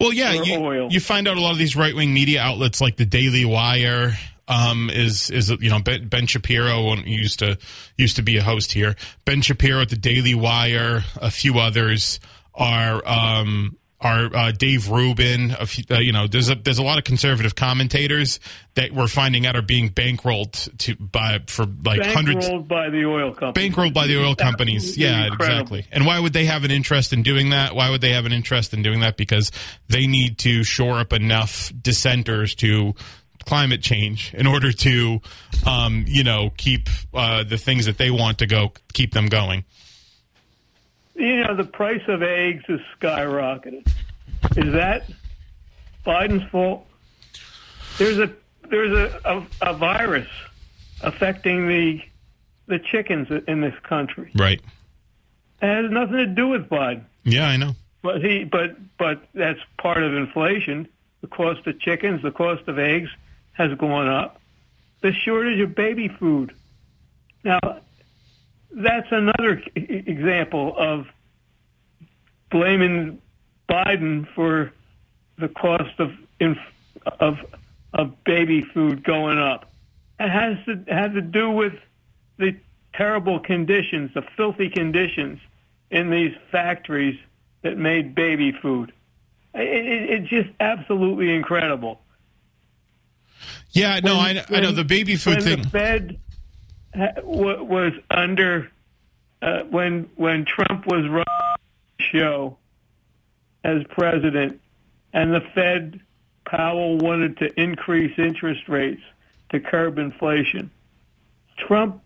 well, 0.00 0.12
yeah, 0.12 0.32
you, 0.32 0.88
you 0.90 1.00
find 1.00 1.26
out 1.26 1.38
a 1.38 1.40
lot 1.40 1.50
of 1.50 1.58
these 1.58 1.74
right 1.74 1.94
wing 1.94 2.14
media 2.14 2.40
outlets 2.40 2.80
like 2.80 2.96
the 2.96 3.04
Daily 3.04 3.44
Wire 3.44 4.16
um, 4.46 4.90
is 4.90 5.30
is 5.30 5.50
you 5.50 5.70
know 5.70 5.80
Ben, 5.80 6.08
ben 6.08 6.26
Shapiro 6.26 6.94
used 6.96 7.40
to 7.40 7.58
used 7.96 8.16
to 8.16 8.22
be 8.22 8.36
a 8.36 8.42
host 8.42 8.72
here. 8.72 8.96
Ben 9.24 9.42
Shapiro 9.42 9.80
at 9.80 9.88
the 9.88 9.96
Daily 9.96 10.34
Wire, 10.34 11.04
a 11.20 11.30
few 11.30 11.58
others 11.58 12.20
are 12.54 13.06
um, 13.06 13.76
are 14.00 14.34
uh, 14.34 14.52
Dave 14.52 14.88
Rubin. 14.88 15.52
A 15.58 15.66
few, 15.66 15.84
uh, 15.90 15.98
you 15.98 16.12
know, 16.12 16.26
there's 16.26 16.48
a 16.50 16.54
there's 16.54 16.78
a 16.78 16.82
lot 16.82 16.98
of 16.98 17.04
conservative 17.04 17.54
commentators 17.54 18.38
that 18.74 18.92
we're 18.92 19.08
finding 19.08 19.46
out 19.46 19.56
are 19.56 19.62
being 19.62 19.90
bankrolled 19.90 20.76
to 20.78 20.94
by 20.96 21.40
for 21.46 21.66
like 21.84 22.02
hundreds 22.02 22.48
by 22.68 22.90
the 22.90 23.04
oil 23.04 23.34
companies. 23.34 23.74
bankrolled 23.74 23.94
by 23.94 24.06
the 24.06 24.22
oil 24.22 24.34
companies. 24.34 24.96
Yeah, 24.96 25.26
incredible. 25.26 25.76
exactly. 25.76 25.86
And 25.90 26.06
why 26.06 26.20
would 26.20 26.32
they 26.32 26.44
have 26.44 26.64
an 26.64 26.70
interest 26.70 27.12
in 27.12 27.22
doing 27.22 27.50
that? 27.50 27.74
Why 27.74 27.90
would 27.90 28.00
they 28.00 28.12
have 28.12 28.26
an 28.26 28.32
interest 28.32 28.72
in 28.72 28.82
doing 28.82 29.00
that? 29.00 29.16
Because 29.16 29.50
they 29.88 30.06
need 30.06 30.38
to 30.38 30.62
shore 30.62 31.00
up 31.00 31.12
enough 31.12 31.72
dissenters 31.80 32.54
to 32.56 32.94
climate 33.44 33.80
change 33.80 34.34
in 34.34 34.46
order 34.46 34.70
to, 34.72 35.20
um, 35.66 36.04
you 36.06 36.22
know, 36.22 36.50
keep 36.56 36.88
uh, 37.14 37.42
the 37.44 37.56
things 37.56 37.86
that 37.86 37.98
they 37.98 38.10
want 38.10 38.38
to 38.38 38.46
go 38.46 38.72
keep 38.92 39.12
them 39.12 39.26
going. 39.26 39.64
You 41.18 41.42
know, 41.42 41.56
the 41.56 41.64
price 41.64 42.02
of 42.06 42.22
eggs 42.22 42.64
is 42.68 42.80
skyrocketed. 43.00 43.86
Is 44.56 44.72
that 44.72 45.10
Biden's 46.06 46.48
fault? 46.50 46.86
There's 47.98 48.18
a 48.18 48.32
there's 48.70 48.96
a, 48.96 49.20
a, 49.24 49.70
a 49.70 49.74
virus 49.74 50.28
affecting 51.00 51.66
the 51.66 52.00
the 52.68 52.78
chickens 52.78 53.28
in 53.48 53.60
this 53.60 53.74
country. 53.82 54.30
Right. 54.36 54.60
It 55.60 55.66
has 55.66 55.90
nothing 55.90 56.18
to 56.18 56.26
do 56.26 56.48
with 56.48 56.68
Biden. 56.68 57.02
Yeah, 57.24 57.48
I 57.48 57.56
know. 57.56 57.72
But 58.00 58.22
he 58.22 58.44
but 58.44 58.76
but 58.96 59.20
that's 59.34 59.58
part 59.76 60.04
of 60.04 60.14
inflation. 60.14 60.86
The 61.20 61.26
cost 61.26 61.66
of 61.66 61.80
chickens, 61.80 62.22
the 62.22 62.30
cost 62.30 62.68
of 62.68 62.78
eggs 62.78 63.10
has 63.54 63.76
gone 63.76 64.08
up. 64.08 64.40
The 65.00 65.12
shortage 65.12 65.60
of 65.60 65.74
baby 65.74 66.06
food. 66.06 66.54
Now, 67.42 67.58
that's 68.70 69.08
another 69.10 69.62
example 69.74 70.74
of 70.76 71.06
blaming 72.50 73.20
Biden 73.68 74.26
for 74.34 74.72
the 75.38 75.48
cost 75.48 75.98
of 75.98 76.12
inf- 76.40 76.58
of 77.20 77.38
of 77.94 78.24
baby 78.24 78.62
food 78.74 79.02
going 79.04 79.38
up. 79.38 79.70
It 80.20 80.28
has 80.28 80.56
to 80.66 80.92
had 80.92 81.14
to 81.14 81.22
do 81.22 81.50
with 81.50 81.74
the 82.38 82.56
terrible 82.94 83.40
conditions, 83.40 84.10
the 84.14 84.22
filthy 84.36 84.68
conditions 84.68 85.38
in 85.90 86.10
these 86.10 86.34
factories 86.50 87.18
that 87.62 87.78
made 87.78 88.14
baby 88.14 88.52
food. 88.52 88.92
It, 89.54 89.60
it, 89.62 90.10
it's 90.10 90.28
just 90.28 90.48
absolutely 90.60 91.34
incredible. 91.34 92.00
Yeah, 93.70 94.00
no, 94.02 94.14
I, 94.14 94.44
I 94.48 94.60
know 94.60 94.72
the 94.72 94.84
baby 94.84 95.16
food 95.16 95.36
when 95.36 95.44
thing. 95.44 95.62
the 95.62 95.68
Fed 95.68 96.20
was 97.24 97.92
under 98.10 98.70
uh, 99.42 99.60
when 99.70 100.10
when 100.16 100.44
Trump 100.44 100.86
was 100.86 101.02
running 101.08 101.24
the 101.98 102.04
show 102.04 102.56
as 103.64 103.82
president, 103.90 104.60
and 105.12 105.32
the 105.34 105.40
Fed 105.54 106.00
Powell 106.44 106.98
wanted 106.98 107.36
to 107.38 107.60
increase 107.60 108.18
interest 108.18 108.68
rates 108.68 109.02
to 109.50 109.60
curb 109.60 109.98
inflation. 109.98 110.70
Trump 111.56 112.02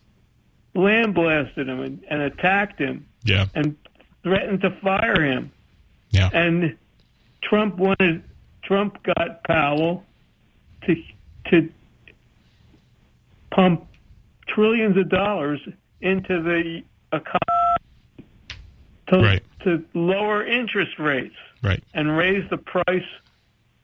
lambasted 0.75 1.69
him 1.69 1.81
and, 1.81 2.05
and 2.09 2.23
attacked 2.23 2.79
him 2.79 3.07
Yeah, 3.25 3.47
and 3.55 3.77
threatened 4.23 4.63
to 4.63 4.71
fire 4.83 5.23
him. 5.23 5.53
yeah, 6.11 6.31
And 6.33 6.77
Trump 7.43 7.77
wanted 7.77 8.23
Trump 8.63 9.03
got 9.03 9.45
Powell 9.45 10.05
to 10.87 10.97
to 11.51 11.69
pump 13.51 13.87
trillions 14.55 14.97
of 14.97 15.09
dollars 15.09 15.61
into 16.01 16.43
the 16.43 16.83
economy 17.13 18.29
to, 19.09 19.19
Right. 19.19 19.43
to 19.65 19.85
lower 19.95 20.45
interest 20.47 20.99
rates 20.99 21.35
right. 21.63 21.83
and 21.95 22.17
raise 22.17 22.49
the 22.51 22.57
price 22.59 23.03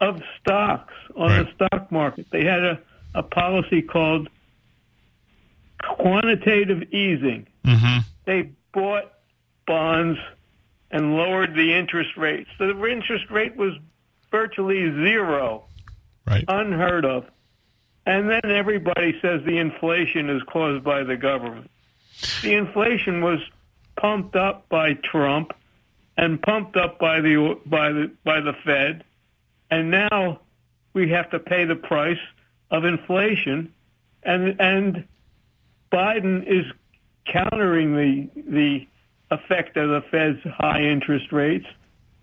of 0.00 0.20
stocks 0.40 0.94
on 1.16 1.30
Right. 1.30 1.46
the 1.58 1.66
stock 1.66 1.90
market. 1.92 2.26
They 2.30 2.44
had 2.44 2.64
a, 2.64 2.80
a 3.14 3.22
policy 3.22 3.82
called 3.82 4.28
quantitative 5.82 6.82
easing. 6.92 7.46
hmm 7.64 7.98
They 8.26 8.50
bought 8.72 9.12
bonds 9.66 10.18
and 10.90 11.14
lowered 11.16 11.54
the 11.54 11.75
interest 11.75 12.10
rate. 12.16 12.46
So 12.56 12.66
the 12.72 12.87
interest 12.87 13.25
rate 13.30 13.56
was 13.56 13.72
virtually 14.30 14.90
zero, 15.04 15.64
Right. 16.26 16.44
unheard 16.48 17.04
of. 17.04 17.25
And 18.08 18.30
then 18.30 18.50
everybody 18.50 19.20
says 19.20 19.42
the 19.44 19.58
inflation 19.58 20.30
is 20.30 20.42
caused 20.44 20.82
by 20.82 21.02
the 21.02 21.18
government. 21.18 21.70
The 22.40 22.54
inflation 22.54 23.20
was 23.20 23.38
pumped 23.96 24.34
up 24.34 24.66
by 24.70 24.94
Trump 24.94 25.52
and 26.16 26.40
pumped 26.40 26.78
up 26.78 26.98
by 26.98 27.20
the 27.20 27.58
by 27.66 27.92
the 27.92 28.10
by 28.24 28.40
the 28.40 28.54
Fed, 28.64 29.04
and 29.70 29.90
now 29.90 30.40
we 30.94 31.10
have 31.10 31.28
to 31.32 31.38
pay 31.38 31.66
the 31.66 31.76
price 31.76 32.18
of 32.70 32.86
inflation, 32.86 33.74
and 34.22 34.58
and 34.58 35.06
Biden 35.92 36.46
is 36.46 36.64
countering 37.26 37.94
the 37.94 38.42
the 38.50 38.86
effect 39.30 39.76
of 39.76 39.90
the 39.90 40.00
Fed's 40.10 40.42
high 40.44 40.80
interest 40.80 41.30
rates 41.30 41.66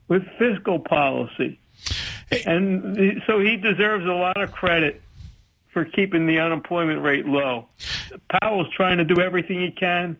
with 0.07 0.23
fiscal 0.39 0.79
policy, 0.79 1.59
and 2.47 2.95
the, 2.95 3.21
so 3.27 3.39
he 3.39 3.55
deserves 3.55 4.05
a 4.05 4.13
lot 4.13 4.41
of 4.41 4.51
credit 4.51 5.03
for 5.75 5.83
keeping 5.83 6.25
the 6.25 6.39
unemployment 6.39 7.01
rate 7.03 7.25
low. 7.25 7.67
Powell's 8.41 8.69
trying 8.73 8.97
to 8.97 9.03
do 9.03 9.19
everything 9.19 9.59
he 9.59 9.71
can 9.71 10.15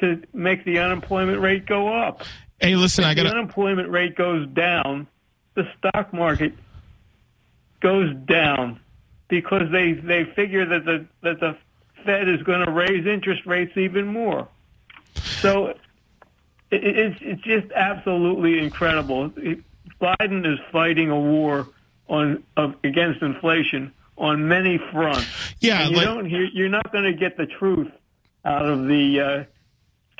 to 0.00 0.20
make 0.32 0.64
the 0.64 0.80
unemployment 0.80 1.40
rate 1.40 1.66
go 1.66 1.86
up. 1.94 2.24
Hey, 2.60 2.74
listen, 2.74 3.04
If 3.04 3.10
the 3.10 3.22
got 3.22 3.30
to. 3.30 3.36
unemployment 3.36 3.88
rate 3.90 4.16
goes 4.16 4.48
down, 4.48 5.06
the 5.54 5.68
stock 5.78 6.12
market 6.12 6.52
goes 7.80 8.12
down 8.26 8.80
because 9.28 9.70
they 9.70 9.92
they 9.92 10.24
figure 10.24 10.66
that 10.66 10.84
the 10.84 11.06
that 11.22 11.38
the 11.38 11.56
Fed 12.04 12.28
is 12.28 12.42
going 12.42 12.66
to 12.66 12.72
raise 12.72 13.06
interest 13.06 13.46
rates 13.46 13.76
even 13.76 14.08
more. 14.08 14.48
So 15.14 15.68
it, 15.68 15.78
it's 16.72 17.18
it's 17.20 17.42
just 17.42 17.70
absolutely 17.72 18.58
incredible. 18.58 19.30
Biden 20.00 20.44
is 20.52 20.58
fighting 20.72 21.10
a 21.10 21.20
war 21.20 21.68
on 22.08 22.42
of, 22.56 22.74
against 22.82 23.22
inflation 23.22 23.92
on 24.18 24.48
many 24.48 24.78
fronts. 24.92 25.26
Yeah, 25.60 25.82
And 25.82 25.90
you 25.92 25.96
like- 25.98 26.06
don't 26.06 26.26
hear. 26.26 26.44
You're 26.52 26.68
not 26.68 26.90
going 26.92 27.04
to 27.04 27.12
get 27.14 27.36
the 27.36 27.46
truth 27.46 27.90
out 28.44 28.66
of 28.66 28.86
the 28.86 29.20
uh, 29.20 29.44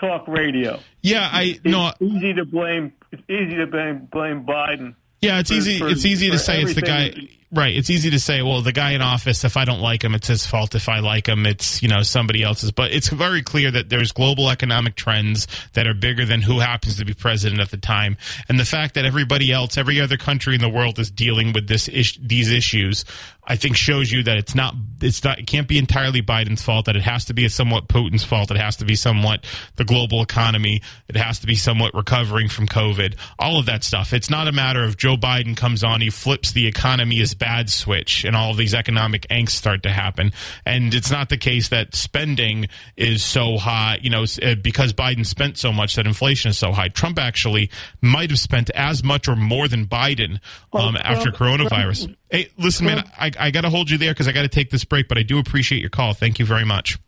talk 0.01 0.27
radio. 0.29 0.81
Yeah, 1.03 1.29
I 1.33 1.43
It's 1.43 1.65
no. 1.65 1.93
easy 2.01 2.35
to 2.35 2.45
blame. 2.45 2.93
It's 3.13 3.23
easy 3.29 3.57
to 3.57 3.67
blame 3.67 4.09
blame 4.11 4.45
Biden. 4.45 4.95
Yeah, 5.21 5.41
it's 5.41 5.51
for- 5.51 5.57
easy. 5.57 5.79
for- 5.79 5.89
it's 5.89 6.05
easy 6.05 6.31
to 6.31 6.39
say 6.39 6.63
it's 6.63 6.75
the 6.75 6.83
guy. 6.83 7.13
Right. 7.53 7.75
It's 7.75 7.91
easy 7.91 8.11
to 8.11 8.21
say, 8.21 8.43
well, 8.43 8.63
the 8.63 8.73
guy 8.73 8.93
in 8.93 9.03
office, 9.03 9.45
if 9.45 9.57
I 9.57 9.65
don't 9.65 9.81
like 9.81 10.03
him, 10.05 10.15
it's 10.15 10.29
his 10.29 10.47
fault. 10.47 10.75
If 10.75 10.89
I 10.89 11.01
like 11.01 11.29
him, 11.29 11.47
it's 11.47 11.83
you 11.83 11.89
know 11.89 12.03
somebody 12.03 12.43
else's. 12.43 12.73
But 12.73 12.93
it's 12.93 13.09
very 13.09 13.43
clear 13.43 13.71
that 13.71 13.89
there's 13.89 14.13
global 14.13 14.51
economic 14.51 14.97
trends 14.97 15.47
that 15.75 15.87
are 15.87 15.95
bigger 15.95 16.25
than 16.25 16.43
who 16.43 16.61
happens 16.61 16.97
to 16.99 17.05
be 17.05 17.15
president 17.15 17.61
at 17.61 17.71
the 17.71 17.77
time, 17.77 18.17
and 18.49 18.59
the 18.59 18.65
fact 18.65 18.95
that 18.95 19.05
everybody 19.05 19.53
else, 19.53 19.77
every 19.79 20.01
other 20.01 20.17
country 20.17 20.55
in 20.55 20.61
the 20.61 20.69
world, 20.69 20.99
is 20.99 21.11
dealing 21.11 21.53
with 21.53 21.69
this 21.69 21.89
is- 21.89 22.19
these 22.21 22.51
issues. 22.51 23.05
I 23.51 23.57
think 23.57 23.77
shows 23.77 24.13
you 24.13 24.23
that 24.25 24.37
it's 24.37 24.55
not 24.55 24.75
it's 25.01 25.25
not 25.25 25.39
it 25.39 25.47
can't 25.47 25.67
be 25.67 25.79
entirely 25.79 26.21
Biden's 26.21 26.63
fault. 26.63 26.85
That 26.85 26.97
it 26.97 27.03
has 27.03 27.25
to 27.27 27.35
be 27.35 27.49
somewhat 27.49 27.89
Putin's 27.89 28.23
fault. 28.23 28.51
It 28.51 28.59
has 28.59 28.77
to 28.77 28.85
be 28.85 28.95
somewhat 28.95 29.47
the 29.77 29.85
global 29.85 30.23
economy. 30.23 30.83
It 31.09 31.17
has 31.17 31.39
to 31.39 31.47
be 31.47 31.55
somewhat 31.55 31.95
recovering 31.95 32.51
from 32.51 32.69
COVID. 32.69 33.15
All 33.39 33.59
of 33.59 33.65
that 33.67 33.85
stuff. 33.85 34.13
It's 34.13 34.29
not 34.29 34.49
a 34.49 34.53
matter 34.53 34.85
of 34.85 34.99
Joe 34.99 35.17
Biden 35.17 35.57
comes 35.57 35.83
on, 35.83 36.03
he 36.03 36.11
flips 36.11 36.53
the 36.53 36.67
economy 36.67 37.21
is 37.21 37.35
bad 37.39 37.71
switch, 37.71 38.25
and 38.25 38.37
all 38.37 38.51
of 38.51 38.57
these 38.57 38.75
economic 38.75 39.27
angst 39.29 39.51
start 39.51 39.83
to 39.85 39.91
happen. 39.91 40.33
And 40.67 40.95
it's 40.95 41.11
not 41.11 41.29
the 41.29 41.37
case 41.37 41.69
that 41.69 41.95
spending 41.95 42.67
is 42.97 43.25
so 43.25 43.57
high, 43.57 43.99
you 44.03 44.11
know, 44.11 44.25
uh, 44.43 44.55
because 44.57 44.93
Biden 44.93 45.25
spent 45.25 45.59
so 45.59 45.73
much 45.73 45.97
that 45.97 46.07
inflation 46.07 46.51
is 46.51 46.59
so 46.59 46.73
high. 46.73 46.89
Trump 46.89 47.19
actually 47.19 47.71
might 48.01 48.31
have 48.31 48.39
spent 48.39 48.71
as 48.71 49.03
much 49.05 49.29
or 49.29 49.37
more 49.37 49.69
than 49.69 49.87
Biden 49.87 50.41
um, 50.73 50.97
after 50.97 51.31
coronavirus. 51.31 52.15
Hey, 52.31 52.49
listen, 52.59 52.87
man, 52.87 53.05
I, 53.19 53.31
I 53.39 53.51
got 53.51 53.63
to 53.63 53.71
hold 53.71 53.91
you 53.91 53.99
there 53.99 54.13
because 54.13 54.29
I 54.29 54.33
got 54.33 54.43
to 54.43 54.49
take 54.49 54.71
this 54.71 54.85
break, 54.85 55.09
but 55.09 55.19
I 55.19 55.23
do 55.23 55.39
appreciate 55.39 55.81
your 55.81 55.91
call. 55.91 56.13
Thank 56.15 56.39
you 56.39 56.47
very 56.47 56.65
much. 56.65 56.99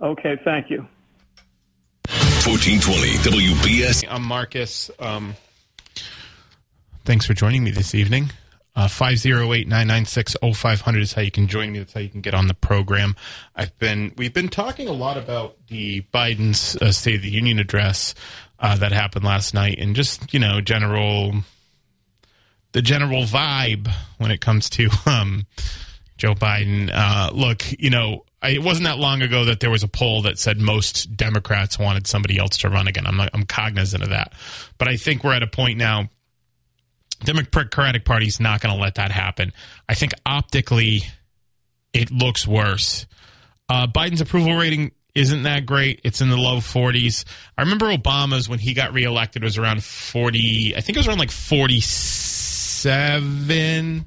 Okay, 0.00 0.36
thank 0.44 0.70
you. 0.70 0.86
1420 2.46 3.46
WBS. 3.48 4.06
I'm 4.08 4.22
Marcus. 4.22 4.90
Um, 5.00 5.34
thanks 7.04 7.26
for 7.26 7.34
joining 7.34 7.64
me 7.64 7.70
this 7.72 7.94
evening. 7.94 8.30
Uh, 8.76 8.86
508-996-0500 8.86 11.00
is 11.00 11.14
how 11.14 11.22
you 11.22 11.30
can 11.30 11.48
join 11.48 11.72
me. 11.72 11.78
That's 11.78 11.94
how 11.94 12.00
you 12.00 12.10
can 12.10 12.20
get 12.20 12.34
on 12.34 12.46
the 12.46 12.54
program. 12.54 13.16
I've 13.54 13.76
been 13.78 14.12
we've 14.18 14.34
been 14.34 14.50
talking 14.50 14.86
a 14.86 14.92
lot 14.92 15.16
about 15.16 15.56
the 15.68 16.02
Biden's 16.12 16.76
uh, 16.76 16.92
State 16.92 17.14
of 17.16 17.22
the 17.22 17.30
Union 17.30 17.58
address 17.58 18.14
uh, 18.60 18.76
that 18.76 18.92
happened 18.92 19.24
last 19.24 19.54
night, 19.54 19.78
and 19.78 19.96
just 19.96 20.34
you 20.34 20.40
know 20.40 20.60
general 20.60 21.36
the 22.72 22.82
general 22.82 23.22
vibe 23.22 23.90
when 24.18 24.30
it 24.30 24.42
comes 24.42 24.68
to 24.68 24.90
um, 25.06 25.46
Joe 26.18 26.34
Biden. 26.34 26.90
Uh, 26.92 27.30
look, 27.32 27.62
you 27.78 27.88
know, 27.88 28.26
it 28.42 28.62
wasn't 28.62 28.84
that 28.84 28.98
long 28.98 29.22
ago 29.22 29.46
that 29.46 29.60
there 29.60 29.70
was 29.70 29.82
a 29.82 29.88
poll 29.88 30.20
that 30.22 30.38
said 30.38 30.60
most 30.60 31.16
Democrats 31.16 31.78
wanted 31.78 32.06
somebody 32.06 32.38
else 32.38 32.58
to 32.58 32.68
run 32.68 32.86
again. 32.86 33.06
I'm 33.06 33.16
not, 33.16 33.30
I'm 33.32 33.44
cognizant 33.44 34.02
of 34.02 34.10
that, 34.10 34.34
but 34.76 34.88
I 34.88 34.96
think 34.96 35.24
we're 35.24 35.32
at 35.32 35.42
a 35.42 35.46
point 35.46 35.78
now. 35.78 36.10
Democratic 37.24 38.04
Party's 38.04 38.40
not 38.40 38.60
going 38.60 38.74
to 38.74 38.80
let 38.80 38.96
that 38.96 39.10
happen. 39.10 39.52
I 39.88 39.94
think 39.94 40.12
optically, 40.24 41.02
it 41.92 42.10
looks 42.10 42.46
worse. 42.46 43.06
Uh, 43.68 43.86
Biden's 43.86 44.20
approval 44.20 44.56
rating 44.56 44.92
isn't 45.14 45.44
that 45.44 45.66
great. 45.66 46.00
It's 46.04 46.20
in 46.20 46.28
the 46.28 46.36
low 46.36 46.58
40s. 46.58 47.24
I 47.56 47.62
remember 47.62 47.86
Obama's 47.86 48.48
when 48.48 48.58
he 48.58 48.74
got 48.74 48.92
reelected 48.92 49.42
was 49.42 49.56
around 49.56 49.82
40. 49.82 50.76
I 50.76 50.80
think 50.80 50.96
it 50.96 51.00
was 51.00 51.08
around 51.08 51.18
like 51.18 51.30
47. 51.30 54.06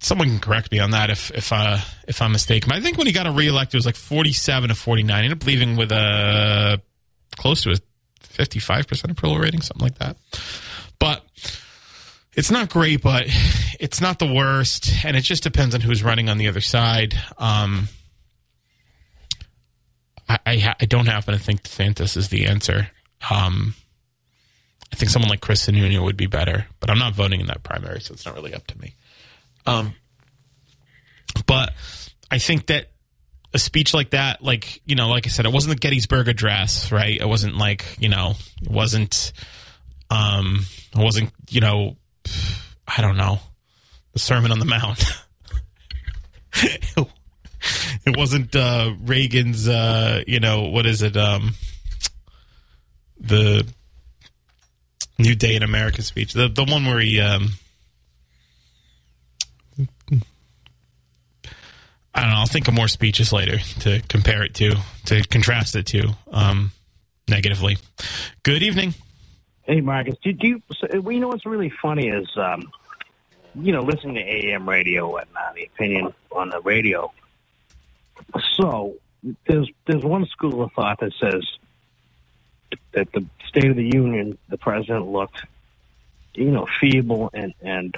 Someone 0.00 0.28
can 0.28 0.38
correct 0.38 0.72
me 0.72 0.78
on 0.78 0.92
that 0.92 1.10
if 1.10 1.32
if 1.32 1.52
uh, 1.52 1.76
if 2.06 2.22
I'm 2.22 2.32
mistaken. 2.32 2.72
I 2.72 2.80
think 2.80 2.96
when 2.96 3.08
he 3.08 3.12
got 3.12 3.26
reelected, 3.34 3.74
it 3.74 3.78
was 3.78 3.86
like 3.86 3.96
47 3.96 4.68
to 4.70 4.74
49. 4.74 5.06
He 5.06 5.24
ended 5.24 5.42
up 5.42 5.46
leaving 5.46 5.76
with 5.76 5.92
a 5.92 6.80
close 7.36 7.62
to 7.62 7.72
a 7.72 7.76
55% 8.22 9.10
approval 9.10 9.38
rating, 9.38 9.60
something 9.60 9.84
like 9.84 9.98
that. 9.98 10.16
It's 12.38 12.52
not 12.52 12.70
great, 12.70 13.02
but 13.02 13.24
it's 13.80 14.00
not 14.00 14.20
the 14.20 14.32
worst, 14.32 15.04
and 15.04 15.16
it 15.16 15.22
just 15.22 15.42
depends 15.42 15.74
on 15.74 15.80
who's 15.80 16.04
running 16.04 16.28
on 16.28 16.38
the 16.38 16.46
other 16.46 16.60
side. 16.60 17.14
Um, 17.36 17.88
I 20.28 20.38
I, 20.46 20.74
I 20.80 20.84
don't 20.84 21.06
happen 21.06 21.34
to 21.34 21.40
think 21.40 21.64
DeSantis 21.64 22.16
is 22.16 22.28
the 22.28 22.46
answer. 22.46 22.90
Um, 23.28 23.74
I 24.92 24.94
think 24.94 25.10
someone 25.10 25.28
like 25.28 25.40
Chris 25.40 25.66
Sununu 25.66 26.00
would 26.04 26.16
be 26.16 26.28
better, 26.28 26.68
but 26.78 26.90
I'm 26.90 27.00
not 27.00 27.12
voting 27.12 27.40
in 27.40 27.48
that 27.48 27.64
primary, 27.64 28.00
so 28.00 28.14
it's 28.14 28.24
not 28.24 28.36
really 28.36 28.54
up 28.54 28.68
to 28.68 28.78
me. 28.78 28.94
Um, 29.66 29.94
but 31.44 31.74
I 32.30 32.38
think 32.38 32.66
that 32.66 32.92
a 33.52 33.58
speech 33.58 33.92
like 33.92 34.10
that, 34.10 34.44
like 34.44 34.80
you 34.86 34.94
know, 34.94 35.08
like 35.08 35.26
I 35.26 35.30
said, 35.30 35.44
it 35.44 35.52
wasn't 35.52 35.74
the 35.74 35.80
Gettysburg 35.80 36.28
Address, 36.28 36.92
right? 36.92 37.20
It 37.20 37.26
wasn't 37.26 37.56
like 37.56 37.96
you 37.98 38.08
know, 38.08 38.34
it 38.62 38.70
wasn't, 38.70 39.32
um, 40.08 40.60
it 40.94 41.02
wasn't 41.02 41.32
you 41.50 41.60
know, 41.60 41.96
I 42.86 43.00
don't 43.02 43.16
know, 43.16 43.40
the 44.12 44.18
Sermon 44.18 44.52
on 44.52 44.58
the 44.58 44.64
Mount. 44.64 45.04
it 46.54 48.16
wasn't 48.16 48.54
uh, 48.56 48.94
Reagan's, 49.02 49.68
uh, 49.68 50.22
you 50.26 50.40
know, 50.40 50.68
what 50.68 50.86
is 50.86 51.02
it? 51.02 51.16
Um, 51.16 51.54
the 53.20 53.66
New 55.18 55.34
Day 55.34 55.56
in 55.56 55.62
America 55.62 56.02
speech, 56.02 56.32
the 56.32 56.48
the 56.48 56.64
one 56.64 56.84
where 56.84 57.00
he. 57.00 57.20
Um, 57.20 57.50
I 62.18 62.22
don't 62.22 62.30
know. 62.30 62.36
I'll 62.38 62.46
think 62.46 62.66
of 62.66 62.74
more 62.74 62.88
speeches 62.88 63.32
later 63.32 63.58
to 63.80 64.00
compare 64.08 64.42
it 64.42 64.54
to, 64.54 64.74
to 65.04 65.22
contrast 65.28 65.76
it 65.76 65.86
to, 65.86 66.16
um, 66.32 66.72
negatively. 67.28 67.78
Good 68.42 68.64
evening. 68.64 68.94
Hey, 69.68 69.82
Marcus. 69.82 70.14
Did 70.24 70.42
you? 70.42 70.62
So, 70.78 70.88
well, 71.00 71.12
you 71.12 71.20
know 71.20 71.28
what's 71.28 71.44
really 71.44 71.68
funny 71.82 72.08
is, 72.08 72.26
um, 72.38 72.72
you 73.54 73.70
know, 73.70 73.82
listening 73.82 74.14
to 74.14 74.22
AM 74.22 74.66
radio 74.66 75.14
and 75.16 75.28
uh, 75.36 75.52
the 75.54 75.64
opinion 75.66 76.14
on 76.32 76.48
the 76.48 76.60
radio. 76.62 77.12
So 78.54 78.94
there's 79.46 79.70
there's 79.86 80.02
one 80.02 80.24
school 80.26 80.62
of 80.62 80.72
thought 80.72 81.00
that 81.00 81.12
says 81.20 81.46
that 82.92 83.12
the 83.12 83.26
State 83.46 83.66
of 83.66 83.76
the 83.76 83.84
Union, 83.84 84.38
the 84.48 84.56
president 84.56 85.06
looked, 85.06 85.44
you 86.34 86.50
know, 86.50 86.66
feeble 86.80 87.28
and 87.34 87.52
and 87.60 87.94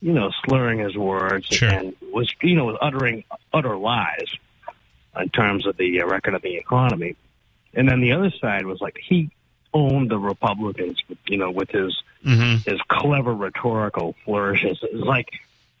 you 0.00 0.14
know 0.14 0.30
slurring 0.46 0.78
his 0.78 0.96
words 0.96 1.44
Sure. 1.44 1.68
and 1.68 1.94
was 2.10 2.32
you 2.40 2.54
know 2.56 2.64
was 2.64 2.78
uttering 2.80 3.24
utter 3.52 3.76
lies 3.76 4.28
in 5.20 5.28
terms 5.28 5.66
of 5.66 5.76
the 5.76 6.00
uh, 6.00 6.06
record 6.06 6.32
of 6.32 6.40
the 6.40 6.56
economy. 6.56 7.16
And 7.74 7.86
then 7.86 8.00
the 8.00 8.12
other 8.12 8.30
side 8.40 8.64
was 8.64 8.80
like 8.80 8.96
he 9.06 9.30
owned 9.76 10.10
the 10.10 10.18
Republicans, 10.18 10.98
you 11.26 11.38
know, 11.38 11.50
with 11.50 11.70
his 11.70 11.94
Mm-hmm. 12.24 12.68
his 12.68 12.80
clever 12.88 13.32
rhetorical 13.32 14.16
flourishes. 14.24 14.78
It's 14.82 14.94
like 14.94 15.28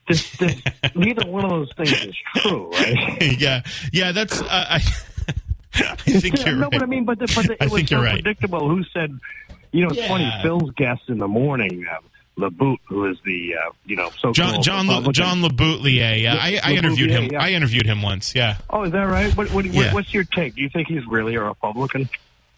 this, 0.06 0.30
this 0.36 0.54
neither 0.94 1.26
one 1.26 1.44
of 1.44 1.50
those 1.50 1.72
things 1.76 1.90
is 2.04 2.14
true, 2.36 2.70
right? 2.70 3.38
yeah, 3.40 3.62
yeah. 3.92 4.12
That's. 4.12 4.40
Uh, 4.40 4.46
I. 4.48 4.76
I 5.74 5.94
think 5.96 6.44
you're 6.46 6.54
no, 6.54 6.62
right. 6.62 6.70
but 6.72 6.82
I 6.82 6.86
mean, 6.86 7.04
but 7.04 7.18
the, 7.18 7.26
but 7.34 7.46
the, 7.46 7.52
it 7.54 7.62
I 7.62 7.64
was 7.64 7.72
think 7.74 7.88
so 7.88 7.96
you're 7.96 8.04
right. 8.04 8.22
predictable. 8.22 8.68
Who 8.68 8.84
said? 8.94 9.18
You 9.72 9.82
know, 9.82 9.88
it's 9.88 9.98
Yeah. 9.98 10.08
funny. 10.08 10.32
Phil's 10.42 10.70
guest 10.76 11.02
in 11.08 11.18
the 11.18 11.26
morning, 11.28 11.84
uh, 11.90 11.98
LeBoot, 12.40 12.78
who 12.86 13.10
is 13.10 13.16
the 13.24 13.54
uh, 13.56 13.72
you 13.84 13.96
know 13.96 14.10
so 14.20 14.32
John 14.32 14.62
John 14.62 14.86
Le, 14.86 15.12
John 15.12 15.42
LeBoutillier. 15.42 16.22
Yeah, 16.22 16.36
I, 16.38 16.60
I 16.62 16.72
interviewed 16.74 17.10
him. 17.10 17.30
Yeah. 17.32 17.42
I 17.42 17.50
interviewed 17.50 17.86
him 17.86 18.02
once. 18.02 18.34
Yeah. 18.36 18.58
Oh, 18.70 18.84
is 18.84 18.92
that 18.92 19.02
right? 19.08 19.36
What, 19.36 19.50
what, 19.52 19.64
Yeah. 19.64 19.92
what's 19.92 20.14
your 20.14 20.22
take? 20.24 20.54
Do 20.54 20.62
you 20.62 20.68
think 20.68 20.86
he's 20.86 21.04
really 21.06 21.34
a 21.34 21.42
Republican? 21.42 22.08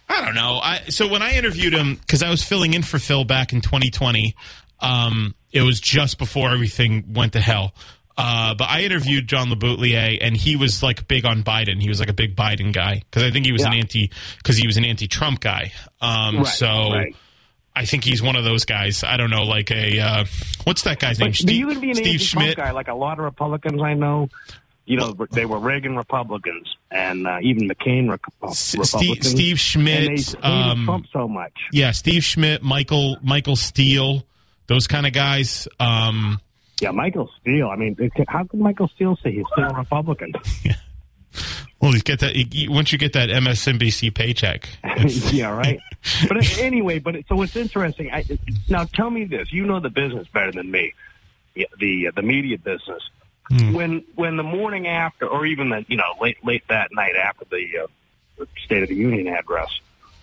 I 0.08 0.24
don't 0.24 0.34
know. 0.34 0.58
I, 0.62 0.84
so 0.88 1.06
when 1.06 1.22
I 1.22 1.34
interviewed 1.34 1.74
him, 1.74 1.96
because 1.96 2.22
I 2.22 2.30
was 2.30 2.42
filling 2.42 2.74
in 2.74 2.82
for 2.82 2.98
Phil 2.98 3.24
back 3.24 3.52
in 3.52 3.60
2020, 3.60 4.34
um, 4.80 5.34
it 5.52 5.62
was 5.62 5.80
just 5.80 6.18
before 6.18 6.50
everything 6.50 7.12
went 7.12 7.34
to 7.34 7.40
hell. 7.40 7.74
Uh, 8.16 8.54
but 8.54 8.68
I 8.68 8.80
interviewed 8.80 9.28
John 9.28 9.48
LeBoutillier, 9.48 10.18
and 10.20 10.36
he 10.36 10.56
was 10.56 10.82
like 10.82 11.06
big 11.06 11.24
on 11.24 11.44
Biden. 11.44 11.80
He 11.80 11.88
was 11.88 12.00
like 12.00 12.08
a 12.08 12.14
big 12.14 12.34
Biden 12.34 12.72
guy 12.72 13.02
because 13.08 13.22
I 13.22 13.30
think 13.30 13.46
he 13.46 13.52
was 13.52 13.62
an 13.62 13.74
anti 13.74 14.10
because 14.38 14.56
he 14.56 14.66
was 14.66 14.76
an 14.76 14.84
anti-Trump 14.84 15.38
guy. 15.38 15.72
Um, 16.00 16.38
Right, 16.38 16.46
so 16.46 16.66
right. 16.66 17.16
I 17.76 17.84
think 17.84 18.02
he's 18.02 18.20
one 18.20 18.34
of 18.34 18.42
those 18.42 18.64
guys. 18.64 19.04
I 19.04 19.16
don't 19.16 19.30
know, 19.30 19.44
like 19.44 19.70
a 19.70 20.00
uh, 20.00 20.24
what's 20.64 20.82
that 20.82 20.98
guy's 20.98 21.20
name? 21.20 21.30
But 21.30 21.46
do 21.46 21.54
you 21.54 21.68
would 21.68 21.80
be 21.80 21.90
an 21.90 21.94
Steve 21.94 22.20
Schmidt. 22.20 22.56
guy 22.56 22.72
like 22.72 22.88
a 22.88 22.94
lot 22.94 23.20
of 23.20 23.24
Republicans 23.24 23.80
I 23.80 23.94
know? 23.94 24.28
You 24.88 24.96
know, 24.96 25.14
they 25.32 25.44
were 25.44 25.58
Reagan 25.58 25.96
Republicans 25.96 26.74
and 26.90 27.26
uh, 27.26 27.38
even 27.42 27.68
McCain 27.68 28.10
S- 28.42 28.58
Steve, 28.58 28.80
Republicans. 28.80 29.28
Steve 29.30 29.52
and 29.52 29.60
Schmidt. 29.60 30.44
Um, 30.44 30.84
Trump 30.86 31.06
so 31.12 31.28
much. 31.28 31.52
yeah, 31.72 31.90
Steve 31.90 32.24
Schmidt, 32.24 32.62
Michael 32.62 33.18
Michael 33.22 33.56
Steele, 33.56 34.24
those 34.66 34.86
kind 34.86 35.06
of 35.06 35.12
guys. 35.12 35.68
Um, 35.78 36.40
Yeah, 36.80 36.92
Michael 36.92 37.30
Steele. 37.40 37.68
I 37.68 37.76
mean, 37.76 37.96
how 38.28 38.44
can 38.44 38.60
Michael 38.60 38.88
Steele 38.88 39.16
say 39.22 39.32
he's 39.32 39.44
still 39.52 39.64
a 39.64 39.74
Republican? 39.74 40.32
well, 41.80 41.94
you 41.94 42.00
get 42.00 42.20
that 42.20 42.34
you, 42.34 42.70
once 42.70 42.90
you 42.90 42.98
get 42.98 43.12
that 43.12 43.28
MSNBC 43.28 44.14
paycheck. 44.14 44.68
yeah, 45.32 45.50
right. 45.54 45.78
But 46.28 46.38
uh, 46.38 46.62
anyway, 46.62 47.00
but 47.00 47.16
it, 47.16 47.26
so 47.28 47.42
it's 47.42 47.56
interesting. 47.56 48.10
I, 48.12 48.24
now, 48.68 48.84
tell 48.84 49.10
me 49.10 49.24
this: 49.24 49.52
you 49.52 49.66
know 49.66 49.80
the 49.80 49.90
business 49.90 50.28
better 50.28 50.52
than 50.52 50.70
me, 50.70 50.94
the 51.54 51.66
the, 51.78 52.10
the 52.14 52.22
media 52.22 52.56
business. 52.56 53.02
When 53.50 54.04
when 54.14 54.36
the 54.36 54.42
morning 54.42 54.86
after, 54.86 55.26
or 55.26 55.46
even 55.46 55.70
the 55.70 55.84
you 55.88 55.96
know 55.96 56.12
late 56.20 56.44
late 56.44 56.64
that 56.68 56.90
night 56.92 57.16
after 57.16 57.44
the, 57.50 57.66
uh, 57.84 57.86
the 58.38 58.46
State 58.64 58.82
of 58.82 58.88
the 58.90 58.94
Union 58.94 59.26
address 59.28 59.70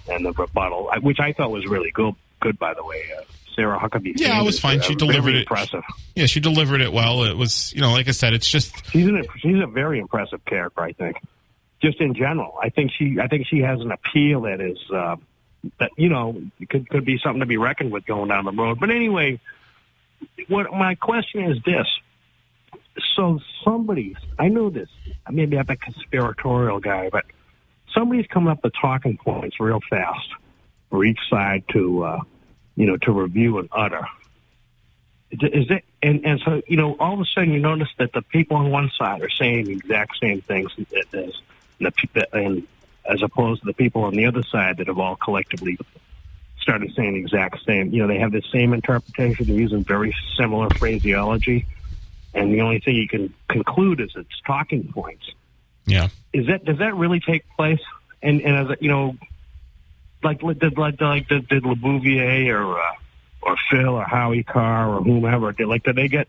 and 0.09 0.23
the 0.25 0.31
rebuttal, 0.31 0.91
which 1.01 1.19
I 1.19 1.33
thought 1.33 1.49
was 1.51 1.65
really 1.65 1.91
good. 1.91 2.13
Good, 2.39 2.59
by 2.59 2.73
the 2.75 2.83
way, 2.83 3.01
uh, 3.17 3.23
Sarah 3.55 3.79
Huckabee. 3.79 4.13
Yeah, 4.17 4.39
it 4.39 4.45
was 4.45 4.59
fine. 4.59 4.81
She 4.81 4.93
Uh, 4.93 4.97
delivered 4.97 5.33
it. 5.33 5.39
Impressive. 5.39 5.83
Yeah, 6.15 6.27
she 6.27 6.39
delivered 6.39 6.81
it 6.81 6.93
well. 6.93 7.23
It 7.23 7.35
was, 7.35 7.73
you 7.73 7.81
know, 7.81 7.91
like 7.93 8.07
I 8.07 8.11
said, 8.11 8.33
it's 8.33 8.47
just 8.47 8.75
She's 8.91 9.07
an, 9.07 9.25
she's 9.39 9.59
a 9.59 9.65
very 9.67 9.97
impressive 9.99 10.43
character. 10.45 10.81
I 10.81 10.91
think, 10.91 11.17
just 11.81 11.99
in 12.01 12.13
general, 12.13 12.55
I 12.61 12.69
think 12.69 12.91
she 12.91 13.17
I 13.19 13.27
think 13.27 13.47
she 13.47 13.61
has 13.61 13.79
an 13.81 13.91
appeal 13.91 14.41
that 14.41 14.61
is 14.61 14.77
uh, 14.91 15.15
that 15.79 15.89
you 15.97 16.09
know 16.09 16.39
could 16.69 16.87
could 16.89 17.05
be 17.05 17.17
something 17.17 17.39
to 17.39 17.47
be 17.47 17.57
reckoned 17.57 17.91
with 17.91 18.05
going 18.05 18.27
down 18.27 18.45
the 18.45 18.51
road. 18.51 18.79
But 18.79 18.91
anyway, 18.91 19.39
what 20.47 20.71
my 20.73 20.93
question 20.95 21.49
is 21.49 21.57
this: 21.63 21.87
so 23.15 23.39
somebody, 23.63 24.15
I 24.37 24.47
know 24.47 24.69
this. 24.69 24.89
Maybe 25.29 25.57
I'm 25.57 25.65
a 25.69 25.75
conspiratorial 25.75 26.79
guy, 26.79 27.09
but 27.09 27.25
somebody's 27.93 28.27
coming 28.27 28.49
up 28.49 28.63
with 28.63 28.73
talking 28.79 29.17
points 29.17 29.59
real 29.59 29.79
fast 29.89 30.27
for 30.89 31.03
each 31.03 31.19
side 31.29 31.63
to, 31.73 32.03
uh, 32.03 32.21
you 32.75 32.85
know, 32.85 32.97
to 32.97 33.11
review 33.11 33.57
and 33.57 33.69
utter. 33.71 34.05
Is 35.31 35.69
it 35.69 35.83
and 36.01 36.25
and 36.25 36.39
so 36.45 36.61
you 36.67 36.77
know 36.77 36.95
all 36.99 37.15
of 37.15 37.19
a 37.19 37.25
sudden 37.25 37.51
you 37.51 37.59
notice 37.59 37.89
that 37.97 38.13
the 38.13 38.21
people 38.21 38.55
on 38.57 38.69
one 38.69 38.91
side 38.97 39.21
are 39.21 39.29
saying 39.29 39.65
the 39.65 39.73
exact 39.73 40.17
same 40.21 40.41
things 40.43 40.71
as 40.77 40.85
and 41.13 41.33
the 41.79 41.91
pe- 41.91 42.25
and 42.31 42.67
as 43.09 43.21
opposed 43.21 43.61
to 43.61 43.65
the 43.65 43.73
people 43.73 44.03
on 44.03 44.15
the 44.15 44.27
other 44.27 44.43
side 44.43 44.77
that 44.77 44.87
have 44.87 44.99
all 44.99 45.15
collectively 45.15 45.77
started 46.61 46.91
saying 46.95 47.13
the 47.13 47.19
exact 47.19 47.63
same. 47.65 47.91
You 47.91 48.01
know, 48.01 48.07
they 48.07 48.19
have 48.19 48.31
the 48.31 48.43
same 48.51 48.73
interpretation. 48.73 49.47
They're 49.47 49.55
using 49.55 49.83
very 49.83 50.15
similar 50.37 50.69
phraseology, 50.71 51.65
and 52.35 52.53
the 52.53 52.61
only 52.61 52.79
thing 52.79 52.95
you 52.95 53.07
can 53.07 53.33
conclude 53.47 54.01
is 54.01 54.11
it's 54.15 54.41
talking 54.45 54.91
points. 54.91 55.31
yeah. 55.85 56.09
Is 56.33 56.47
that 56.47 56.65
does 56.65 56.79
that 56.79 56.95
really 56.95 57.21
take 57.21 57.43
place? 57.55 57.81
And 58.21 58.41
and 58.41 58.71
as 58.71 58.77
you 58.81 58.89
know, 58.89 59.15
like 60.21 60.41
did 60.41 60.77
like 60.77 60.99
like 60.99 61.27
did, 61.29 61.47
did 61.47 61.63
LeBouvier 61.63 62.53
or 62.53 62.79
uh, 62.79 62.91
or 63.41 63.55
Phil 63.69 63.89
or 63.89 64.03
Howie 64.03 64.43
Carr 64.43 64.95
or 64.95 65.01
whomever 65.01 65.53
did 65.53 65.67
like 65.67 65.83
did 65.83 65.95
they 65.95 66.09
get? 66.09 66.27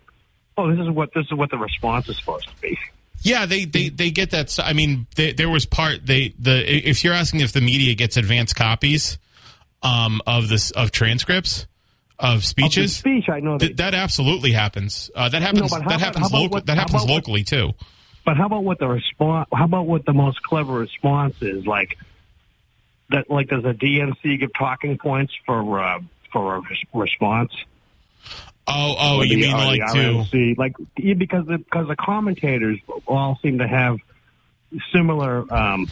Oh, 0.57 0.71
this 0.71 0.81
is 0.81 0.89
what 0.91 1.13
this 1.13 1.27
is 1.27 1.33
what 1.33 1.51
the 1.51 1.59
response 1.59 2.09
is 2.09 2.17
supposed 2.19 2.49
to 2.49 2.63
be. 2.63 2.79
Yeah, 3.23 3.47
they, 3.47 3.65
they, 3.65 3.89
they 3.89 4.11
get 4.11 4.31
that. 4.31 4.57
I 4.63 4.73
mean, 4.73 5.07
they, 5.17 5.33
there 5.33 5.49
was 5.49 5.67
part 5.67 6.07
they 6.07 6.35
the 6.39 6.89
if 6.89 7.03
you're 7.03 7.15
asking 7.15 7.41
if 7.41 7.53
the 7.53 7.61
media 7.61 7.95
gets 7.95 8.17
advanced 8.17 8.55
copies 8.55 9.19
um, 9.83 10.23
of 10.27 10.49
this 10.49 10.71
of 10.71 10.93
transcripts 10.93 11.67
of 12.19 12.35
Of 12.37 12.41
the 12.41 12.47
speeches, 12.47 12.97
speech, 12.97 13.29
I 13.29 13.41
know 13.41 13.59
that. 13.59 13.67
th- 13.67 13.77
that 13.77 13.95
absolutely 13.95 14.53
happens. 14.53 15.11
Uh, 15.15 15.29
that 15.29 15.43
happens. 15.43 15.71
but 15.71 15.83
how 15.83 15.89
that 15.91 16.01
happens 16.01 16.33
local. 16.33 16.49
what- 16.49 16.67
that 16.67 16.77
happens 16.79 17.03
about 17.03 17.09
what- 17.09 17.15
locally 17.15 17.45
too. 17.45 17.73
But 18.25 18.37
how 18.37 18.47
about 18.47 18.65
what 18.65 18.79
the 18.79 18.89
response? 18.89 19.49
How 19.55 19.65
about 19.67 19.87
what 19.87 20.05
the 20.05 20.13
most 20.13 20.43
clever 20.43 20.73
response 20.81 21.41
is? 21.43 21.65
Like 21.67 21.97
that? 23.11 23.31
Like 23.31 23.49
does 23.49 23.65
a 23.65 23.73
DNC 23.75 24.41
give 24.41 24.53
talking 24.55 24.99
points 24.99 25.33
for 25.47 25.81
uh, 25.81 26.01
for 26.33 26.57
a 26.57 26.63
response? 26.93 27.53
Oh, 28.67 28.97
oh, 28.99 29.23
you 29.23 29.37
the- 29.37 29.43
mean 29.43 29.57
the 29.57 29.65
like 29.65 29.93
to? 29.93 30.55
Like 30.59 30.75
because 31.19 31.47
the, 31.47 31.59
because 31.59 31.87
the 31.87 31.95
commentators 31.95 32.79
all 33.07 33.39
seem 33.43 33.59
to 33.59 33.69
have 33.69 33.99
similar. 34.93 35.45
Um, 35.55 35.89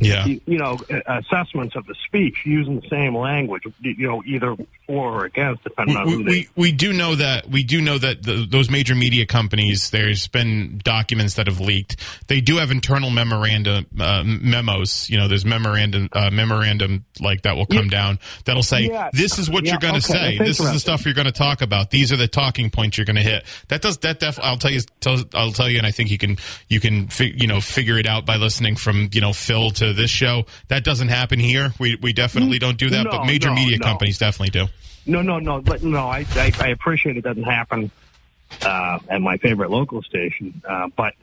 Yeah, 0.00 0.26
you, 0.26 0.40
you 0.46 0.58
know, 0.58 0.78
assessments 1.06 1.76
of 1.76 1.86
the 1.86 1.94
speech 2.06 2.38
using 2.44 2.80
the 2.80 2.88
same 2.88 3.16
language, 3.16 3.62
you 3.80 4.06
know, 4.08 4.22
either 4.26 4.56
for 4.86 5.00
or 5.20 5.24
against, 5.24 5.62
depending 5.64 5.96
on 5.96 6.06
we, 6.06 6.12
who 6.12 6.24
they. 6.24 6.30
we, 6.30 6.48
we 6.56 6.72
do 6.72 6.92
know 6.92 7.14
that 7.14 7.48
we 7.48 7.62
do 7.62 7.80
know 7.80 7.96
that 7.98 8.22
the, 8.22 8.46
those 8.50 8.68
major 8.70 8.94
media 8.94 9.24
companies 9.26 9.90
there's 9.90 10.26
been 10.28 10.80
documents 10.82 11.34
that 11.34 11.46
have 11.46 11.60
leaked. 11.60 11.96
They 12.28 12.40
do 12.40 12.56
have 12.56 12.70
internal 12.70 13.10
memoranda 13.10 13.84
uh, 13.98 14.22
memos 14.24 15.08
you 15.08 15.16
know 15.18 15.28
there's 15.28 15.44
memorandum 15.44 16.08
uh, 16.12 16.30
memorandum 16.30 17.04
like 17.20 17.42
that 17.42 17.56
will 17.56 17.66
come 17.66 17.88
down 17.88 18.18
that'll 18.44 18.62
say 18.62 18.88
Yeah. 18.88 19.10
this 19.12 19.38
is 19.38 19.48
what 19.48 19.64
Yeah, 19.64 19.72
you're 19.72 19.80
going 19.80 20.00
to 20.00 20.10
okay, 20.12 20.18
say. 20.32 20.38
That's 20.38 20.58
this 20.58 20.60
is 20.60 20.72
the 20.72 20.80
stuff 20.80 21.04
you're 21.04 21.14
going 21.14 21.26
to 21.26 21.32
talk 21.32 21.62
about. 21.62 21.90
These 21.90 22.12
are 22.12 22.16
the 22.16 22.28
talking 22.28 22.70
points 22.70 22.98
you're 22.98 23.04
going 23.04 23.16
to 23.16 23.22
hit. 23.22 23.44
That 23.68 23.82
does 23.82 23.98
that 23.98 24.20
def 24.20 24.38
I'll 24.42 24.58
tell 24.58 24.70
you 24.70 24.80
tell, 25.00 25.18
I'll 25.34 25.52
tell 25.52 25.68
you 25.68 25.78
and 25.78 25.86
I 25.86 25.90
think 25.92 26.10
you 26.10 26.18
can 26.18 26.36
you 26.68 26.80
can 26.80 27.08
fi- 27.08 27.34
you 27.36 27.46
know 27.46 27.60
figure 27.60 27.98
it 27.98 28.06
out 28.06 28.26
by 28.26 28.36
listening 28.36 28.76
from 28.76 29.08
you 29.12 29.20
know 29.20 29.32
Phil 29.32 29.70
to 29.72 29.89
this 29.92 30.10
show 30.10 30.44
that 30.68 30.84
doesn't 30.84 31.08
happen 31.08 31.38
here 31.38 31.72
we 31.78 31.96
we 32.02 32.12
definitely 32.12 32.58
don't 32.58 32.76
do 32.78 32.90
that 32.90 33.04
No, 33.04 33.10
but 33.10 33.26
major 33.26 33.48
no, 33.48 33.54
media 33.54 33.78
no. 33.78 33.84
companies 33.86 34.18
definitely 34.18 34.50
do 34.50 34.66
No, 35.06 35.22
no, 35.22 35.38
no, 35.38 35.60
but 35.60 35.82
no, 35.82 36.06
I, 36.08 36.26
I, 36.34 36.52
I 36.60 36.68
appreciate 36.68 37.16
it 37.16 37.22
doesn't 37.24 37.42
happen 37.44 37.90
uh, 38.62 38.98
at 39.08 39.20
my 39.20 39.36
favorite 39.38 39.70
local 39.70 40.02
station. 40.02 40.60
Uh, 40.68 40.88
but 40.96 41.14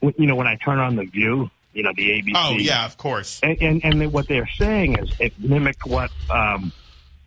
you 0.00 0.26
know, 0.26 0.34
when 0.36 0.46
I 0.46 0.56
turn 0.56 0.78
on 0.78 0.96
the 0.96 1.04
View, 1.04 1.50
you 1.72 1.82
know, 1.82 1.92
the 1.96 2.10
ABC. 2.10 2.32
oh 2.34 2.56
yeah 2.58 2.84
of 2.84 2.96
course 2.96 3.40
And 3.42 3.56
and, 3.62 3.84
and 3.84 4.12
what 4.12 4.26
they're 4.28 4.48
saying 4.58 4.98
is 4.98 5.10
it 5.20 5.32
mimicked 5.38 5.86
what 5.86 6.10
um, 6.30 6.72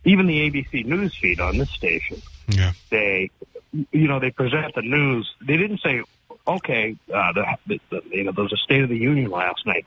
even 0.04 0.26
the 0.26 0.50
ABC 0.50 0.84
news 0.84 1.14
feed 1.16 1.40
on 1.40 1.58
this 1.58 1.70
station. 1.70 2.20
yeah 2.48 2.72
They, 2.90 3.30
you 3.72 4.06
know, 4.08 4.20
they 4.20 4.30
present 4.30 4.74
the 4.74 4.82
news. 4.82 5.34
They 5.40 5.56
didn't 5.56 5.80
say, 5.80 6.02
okay, 6.46 6.96
uh, 7.12 7.32
the, 7.32 7.44
the, 7.66 7.80
the 7.90 8.02
you 8.12 8.24
know, 8.24 8.32
there 8.32 8.44
was 8.44 8.52
a 8.52 8.56
State 8.58 8.82
of 8.82 8.88
the 8.88 8.96
Union 8.96 9.30
last 9.30 9.66
night. 9.66 9.84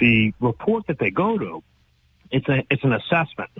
The 0.00 0.32
report 0.40 0.86
that 0.88 0.98
they 0.98 1.10
go 1.10 1.38
to, 1.38 1.62
it's 2.30 2.48
a 2.48 2.62
it's 2.70 2.82
an 2.84 2.92
assessment. 2.92 3.50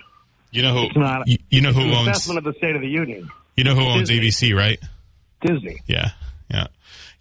You 0.51 0.63
know 0.63 0.73
who? 0.75 0.87
It's 0.87 0.97
not- 0.97 1.27
you, 1.29 1.39
you 1.51 1.61
know 1.61 1.73
who 1.73 1.83
owns? 1.93 2.09
assessment 2.09 2.39
of 2.39 2.45
the 2.45 2.53
State 2.55 2.77
of 2.77 2.83
the 2.83 2.89
Union. 2.89 3.29
You 3.57 3.65
know 3.65 3.75
who 3.75 3.83
owns 3.83 4.09
Disney. 4.09 4.29
ABC, 4.53 4.57
right? 4.57 4.81
Disney. 5.41 5.81
Yeah, 5.87 6.11
yeah, 6.51 6.67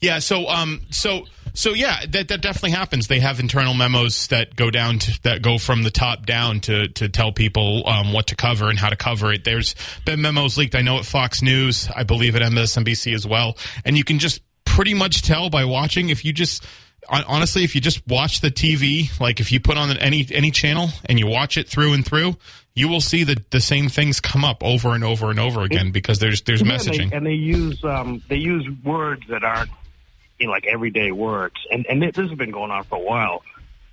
yeah. 0.01 0.19
So, 0.19 0.47
um, 0.47 0.81
so, 0.89 1.25
so, 1.53 1.71
yeah, 1.71 2.05
that 2.09 2.27
that 2.29 2.41
definitely 2.41 2.71
happens. 2.71 3.07
They 3.07 3.19
have 3.19 3.39
internal 3.39 3.73
memos 3.73 4.27
that 4.27 4.55
go 4.55 4.71
down 4.71 4.99
to 4.99 5.21
that 5.23 5.41
go 5.41 5.57
from 5.57 5.83
the 5.83 5.91
top 5.91 6.25
down 6.25 6.59
to 6.61 6.87
to 6.89 7.09
tell 7.09 7.31
people 7.31 7.87
um, 7.87 8.13
what 8.13 8.27
to 8.27 8.35
cover 8.35 8.69
and 8.69 8.79
how 8.79 8.89
to 8.89 8.95
cover 8.95 9.31
it. 9.31 9.43
There's 9.43 9.75
been 10.05 10.21
memos 10.21 10.57
leaked. 10.57 10.73
I 10.75 10.81
know 10.81 10.97
at 10.97 11.05
Fox 11.05 11.41
News, 11.41 11.89
I 11.95 12.03
believe 12.03 12.35
at 12.35 12.41
MSNBC 12.41 13.13
as 13.13 13.27
well, 13.27 13.57
and 13.85 13.97
you 13.97 14.03
can 14.03 14.17
just 14.19 14.41
pretty 14.65 14.93
much 14.93 15.21
tell 15.21 15.49
by 15.49 15.65
watching 15.65 16.09
if 16.09 16.23
you 16.25 16.33
just. 16.33 16.63
Hon- 17.09 17.23
Honestly, 17.27 17.63
if 17.63 17.75
you 17.75 17.81
just 17.81 18.05
watch 18.07 18.41
the 18.41 18.51
TV, 18.51 19.09
like 19.19 19.39
if 19.39 19.51
you 19.51 19.59
put 19.59 19.77
on 19.77 19.95
any 19.97 20.27
any 20.31 20.51
channel 20.51 20.89
and 21.05 21.19
you 21.19 21.27
watch 21.27 21.57
it 21.57 21.67
through 21.67 21.93
and 21.93 22.05
through, 22.05 22.35
you 22.75 22.87
will 22.87 23.01
see 23.01 23.23
the 23.23 23.43
the 23.49 23.61
same 23.61 23.89
things 23.89 24.19
come 24.19 24.43
up 24.43 24.63
over 24.63 24.93
and 24.93 25.03
over 25.03 25.29
and 25.29 25.39
over 25.39 25.61
again 25.61 25.91
because 25.91 26.19
there's 26.19 26.41
there's 26.41 26.61
Yeah, 26.61 26.73
messaging. 26.75 27.01
And 27.01 27.11
they, 27.11 27.15
and 27.17 27.25
they 27.27 27.33
use 27.33 27.83
um, 27.83 28.21
they 28.29 28.37
use 28.37 28.67
words 28.83 29.23
that 29.29 29.43
aren't 29.43 29.69
you 30.39 30.47
know, 30.47 30.51
like 30.51 30.65
everyday 30.65 31.11
words, 31.11 31.55
and 31.71 31.85
and 31.87 32.01
this 32.01 32.15
has 32.15 32.31
been 32.31 32.51
going 32.51 32.71
on 32.71 32.83
for 32.83 32.95
a 32.95 33.01
while. 33.01 33.43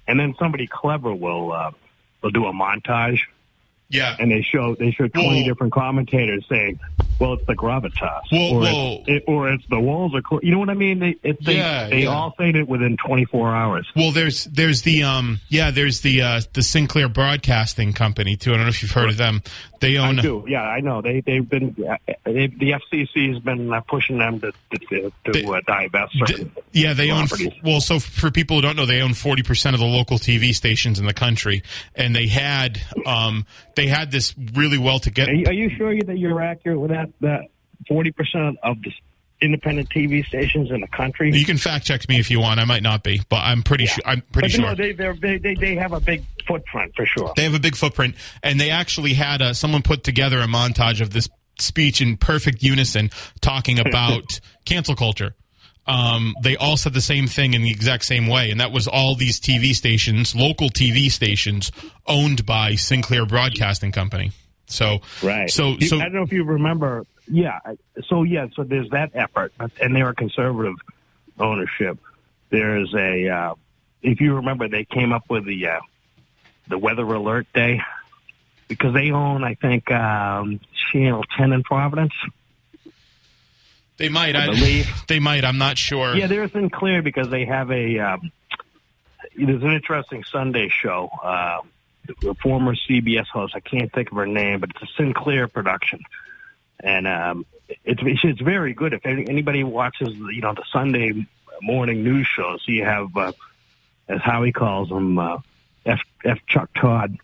And 0.08 0.18
then 0.18 0.34
somebody 0.38 0.66
clever 0.66 1.14
will 1.14 1.52
uh, 1.52 1.70
will 2.22 2.30
do 2.30 2.46
a 2.46 2.52
montage, 2.52 3.20
yeah, 3.90 4.16
and 4.18 4.30
they 4.30 4.42
show 4.42 4.74
they 4.76 4.90
show 4.92 5.08
twenty 5.08 5.42
Whoa. 5.42 5.48
different 5.48 5.72
commentators 5.72 6.44
saying, 6.48 6.78
"Well, 7.18 7.34
it's 7.34 7.44
the 7.46 7.54
gravitas," 7.54 8.22
Whoa, 8.32 8.54
or, 8.54 8.60
whoa. 8.62 8.92
It's, 9.06 9.08
it, 9.08 9.24
or 9.26 9.52
it's 9.52 9.64
the 9.68 9.80
walls 9.80 10.14
are. 10.14 10.22
Cl-. 10.28 10.40
You 10.42 10.52
know 10.52 10.58
what 10.60 10.70
I 10.70 10.74
mean? 10.74 11.00
They 11.00 11.16
it, 11.22 11.44
they, 11.44 11.56
Yeah, 11.56 11.88
they 11.88 12.02
yeah. 12.04 12.08
all 12.08 12.34
say 12.38 12.50
it 12.50 12.68
within 12.68 12.96
twenty 12.96 13.24
four 13.26 13.54
hours. 13.54 13.86
Well, 13.94 14.12
there's 14.12 14.44
there's 14.44 14.82
the 14.82 15.02
um 15.02 15.40
yeah 15.48 15.70
there's 15.70 16.00
the 16.00 16.22
uh, 16.22 16.40
the 16.52 16.62
Sinclair 16.62 17.08
Broadcasting 17.08 17.92
Company 17.92 18.36
too. 18.36 18.52
I 18.52 18.56
don't 18.56 18.64
know 18.64 18.68
if 18.70 18.82
you've 18.82 18.92
heard 18.92 19.10
of 19.10 19.16
them. 19.16 19.42
They 19.80 19.96
own. 19.96 20.04
I 20.04 20.08
own 20.08 20.16
do. 20.16 20.44
Yeah, 20.46 20.62
I 20.62 20.80
know. 20.80 21.00
They 21.00 21.20
they've 21.20 21.48
been 21.48 21.74
uh, 21.88 21.96
they, 22.24 22.46
the 22.48 22.72
FCC 22.72 23.32
has 23.32 23.42
been 23.42 23.72
uh, 23.72 23.80
pushing 23.80 24.18
them 24.18 24.38
to 24.40 24.52
to, 24.88 25.12
to 25.24 25.32
They- 25.32 25.44
uh, 25.44 25.60
divest 25.66 26.16
certain. 26.18 26.52
yeah 26.72 26.92
they 26.92 27.10
own 27.10 27.26
properties. 27.28 27.52
well. 27.64 27.80
So 27.80 27.98
for 27.98 28.30
people 28.30 28.56
who 28.56 28.62
don't 28.62 28.76
know, 28.76 28.84
they 28.86 29.00
own 29.00 29.14
forty 29.14 29.42
percent 29.42 29.74
of 29.74 29.80
the 29.80 29.86
local 29.86 30.18
TV 30.18 30.54
stations 30.54 30.98
in 30.98 31.06
the 31.06 31.14
country, 31.14 31.62
and 31.94 32.14
they 32.14 32.26
had 32.26 32.80
um 33.06 33.46
they 33.80 33.86
had 33.86 34.10
this 34.10 34.34
really 34.54 34.78
well 34.78 34.98
together. 34.98 35.32
Are 35.32 35.34
you, 35.34 35.44
are 35.46 35.52
you 35.52 35.70
sure 35.76 35.94
that 35.94 36.18
you're 36.18 36.40
accurate 36.40 36.78
with 36.78 36.90
that? 36.90 37.10
That 37.20 37.42
forty 37.88 38.12
percent 38.12 38.58
of 38.62 38.82
the 38.82 38.92
independent 39.40 39.88
TV 39.88 40.24
stations 40.26 40.70
in 40.70 40.80
the 40.80 40.86
country. 40.88 41.34
You 41.34 41.44
can 41.44 41.56
fact 41.56 41.86
check 41.86 42.06
me 42.08 42.18
if 42.18 42.30
you 42.30 42.40
want. 42.40 42.60
I 42.60 42.64
might 42.64 42.82
not 42.82 43.02
be, 43.02 43.22
but 43.28 43.38
I'm 43.38 43.62
pretty 43.62 43.86
sure. 43.86 44.02
I'm 44.04 44.22
pretty 44.32 44.48
but 44.48 44.50
sure. 44.52 44.64
no, 44.66 44.74
they 44.74 44.92
they 44.92 45.38
they 45.38 45.54
they 45.54 45.74
have 45.76 45.92
a 45.92 46.00
big 46.00 46.24
footprint 46.46 46.92
for 46.94 47.06
sure. 47.06 47.32
They 47.36 47.44
have 47.44 47.54
a 47.54 47.60
big 47.60 47.76
footprint, 47.76 48.16
and 48.42 48.60
they 48.60 48.70
actually 48.70 49.14
had 49.14 49.40
uh, 49.40 49.54
someone 49.54 49.82
put 49.82 50.04
together 50.04 50.40
a 50.40 50.46
montage 50.46 51.00
of 51.00 51.10
this 51.10 51.28
speech 51.58 52.00
in 52.00 52.16
perfect 52.16 52.62
unison, 52.62 53.10
talking 53.40 53.78
about 53.86 54.40
cancel 54.64 54.94
culture. 54.94 55.34
Um, 55.90 56.36
they 56.40 56.56
all 56.56 56.76
said 56.76 56.94
the 56.94 57.00
same 57.00 57.26
thing 57.26 57.54
in 57.54 57.62
the 57.62 57.70
exact 57.70 58.04
same 58.04 58.26
way, 58.26 58.50
and 58.50 58.60
that 58.60 58.70
was 58.70 58.86
all 58.86 59.14
these 59.14 59.40
TV 59.40 59.74
stations, 59.74 60.34
local 60.36 60.68
TV 60.68 61.10
stations, 61.10 61.72
owned 62.06 62.46
by 62.46 62.76
Sinclair 62.76 63.26
Broadcasting 63.26 63.90
Company. 63.90 64.32
So, 64.66 65.00
Right. 65.22 65.50
So, 65.50 65.78
so 65.80 65.96
I 65.96 66.04
don't 66.04 66.14
know 66.14 66.22
if 66.22 66.32
you 66.32 66.44
remember. 66.44 67.04
Yeah. 67.26 67.58
So 68.06 68.22
yeah. 68.22 68.46
So 68.54 68.62
there's 68.62 68.90
that 68.90 69.10
effort, 69.14 69.52
and 69.80 69.96
they're 69.96 70.08
a 70.08 70.14
conservative 70.14 70.76
ownership. 71.38 71.98
There's 72.50 72.94
a. 72.94 73.28
Uh, 73.28 73.54
if 74.02 74.20
you 74.20 74.36
remember, 74.36 74.68
they 74.68 74.84
came 74.84 75.12
up 75.12 75.24
with 75.28 75.44
the 75.44 75.66
uh, 75.66 75.80
the 76.68 76.78
weather 76.78 77.02
alert 77.02 77.46
day 77.52 77.80
because 78.68 78.94
they 78.94 79.10
own, 79.10 79.42
I 79.42 79.54
think, 79.54 79.90
um, 79.90 80.60
Channel 80.92 81.24
Ten 81.36 81.52
in 81.52 81.62
Providence. 81.64 82.12
They 84.00 84.08
might. 84.08 84.34
I 84.34 84.44
I, 84.44 84.46
believe. 84.46 84.88
they 85.06 85.20
might. 85.20 85.44
I'm 85.44 85.58
not 85.58 85.78
sure. 85.78 86.16
Yeah, 86.16 86.26
they're 86.26 86.48
Sinclair 86.48 87.02
because 87.02 87.28
they 87.28 87.44
have 87.44 87.70
a. 87.70 87.98
Um, 87.98 88.32
there's 89.36 89.62
an 89.62 89.72
interesting 89.72 90.24
Sunday 90.24 90.68
show. 90.68 91.10
Uh, 91.22 91.60
a 92.26 92.34
former 92.34 92.74
CBS 92.74 93.26
host, 93.26 93.54
I 93.54 93.60
can't 93.60 93.92
think 93.92 94.10
of 94.10 94.16
her 94.16 94.26
name, 94.26 94.60
but 94.60 94.70
it's 94.70 94.82
a 94.82 94.92
Sinclair 94.96 95.48
production, 95.48 96.00
and 96.80 97.06
um, 97.06 97.46
it's 97.84 98.02
it's 98.24 98.40
very 98.40 98.74
good. 98.74 98.94
If 98.94 99.04
anybody 99.04 99.62
watches, 99.64 100.14
you 100.14 100.40
know, 100.40 100.54
the 100.54 100.64
Sunday 100.72 101.26
morning 101.62 102.02
news 102.02 102.26
shows, 102.26 102.64
you 102.66 102.84
have, 102.84 103.14
uh, 103.16 103.32
as 104.08 104.20
Howie 104.22 104.52
calls 104.52 104.88
them, 104.88 105.18
uh, 105.18 105.38
F 105.84 106.00
F 106.24 106.38
Chuck 106.46 106.70
Todd. 106.74 107.18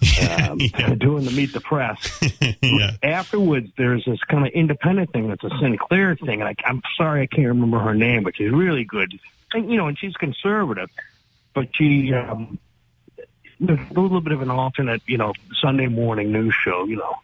Um, 0.00 0.60
yeah. 0.60 0.94
doing 0.94 1.24
the 1.24 1.32
meet 1.32 1.52
the 1.52 1.60
press. 1.60 2.20
yeah. 2.62 2.92
Afterwards, 3.02 3.70
there's 3.76 4.04
this 4.04 4.20
kind 4.24 4.46
of 4.46 4.52
independent 4.52 5.12
thing 5.12 5.28
that's 5.28 5.42
a 5.42 5.50
Sinclair 5.60 6.14
thing, 6.16 6.40
and 6.40 6.48
I, 6.48 6.54
I'm 6.64 6.82
sorry 6.96 7.22
I 7.22 7.26
can't 7.26 7.48
remember 7.48 7.78
her 7.78 7.94
name, 7.94 8.22
but 8.22 8.36
she's 8.36 8.52
really 8.52 8.84
good. 8.84 9.18
And, 9.52 9.70
you 9.70 9.76
know, 9.76 9.88
and 9.88 9.98
she's 9.98 10.14
conservative, 10.14 10.90
but 11.54 11.68
she 11.74 12.12
um, 12.14 12.58
there's 13.60 13.80
a 13.90 14.00
little 14.00 14.20
bit 14.20 14.32
of 14.32 14.42
an 14.42 14.50
alternate, 14.50 15.02
you 15.06 15.18
know, 15.18 15.32
Sunday 15.60 15.86
morning 15.86 16.32
news 16.32 16.54
show. 16.54 16.84
You 16.84 16.96
know, 16.96 17.16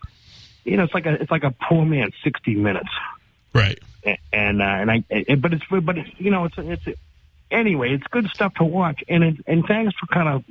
you 0.64 0.76
know, 0.76 0.84
it's 0.84 0.94
like 0.94 1.06
a 1.06 1.14
it's 1.14 1.30
like 1.30 1.44
a 1.44 1.52
poor 1.68 1.84
man 1.84 2.10
sixty 2.22 2.54
minutes, 2.54 2.90
right? 3.52 3.78
And 4.32 4.60
uh, 4.60 4.64
and 4.64 4.90
I, 4.90 5.04
but 5.36 5.52
it's 5.52 5.64
but 5.70 5.98
it's 5.98 6.10
you 6.18 6.30
know 6.30 6.44
it's 6.44 6.56
it's 6.58 6.98
anyway, 7.50 7.94
it's 7.94 8.06
good 8.08 8.28
stuff 8.28 8.54
to 8.54 8.64
watch, 8.64 9.02
and 9.08 9.24
it, 9.24 9.36
and 9.46 9.64
thanks 9.66 9.94
for 9.98 10.06
kind 10.06 10.28
of 10.28 10.44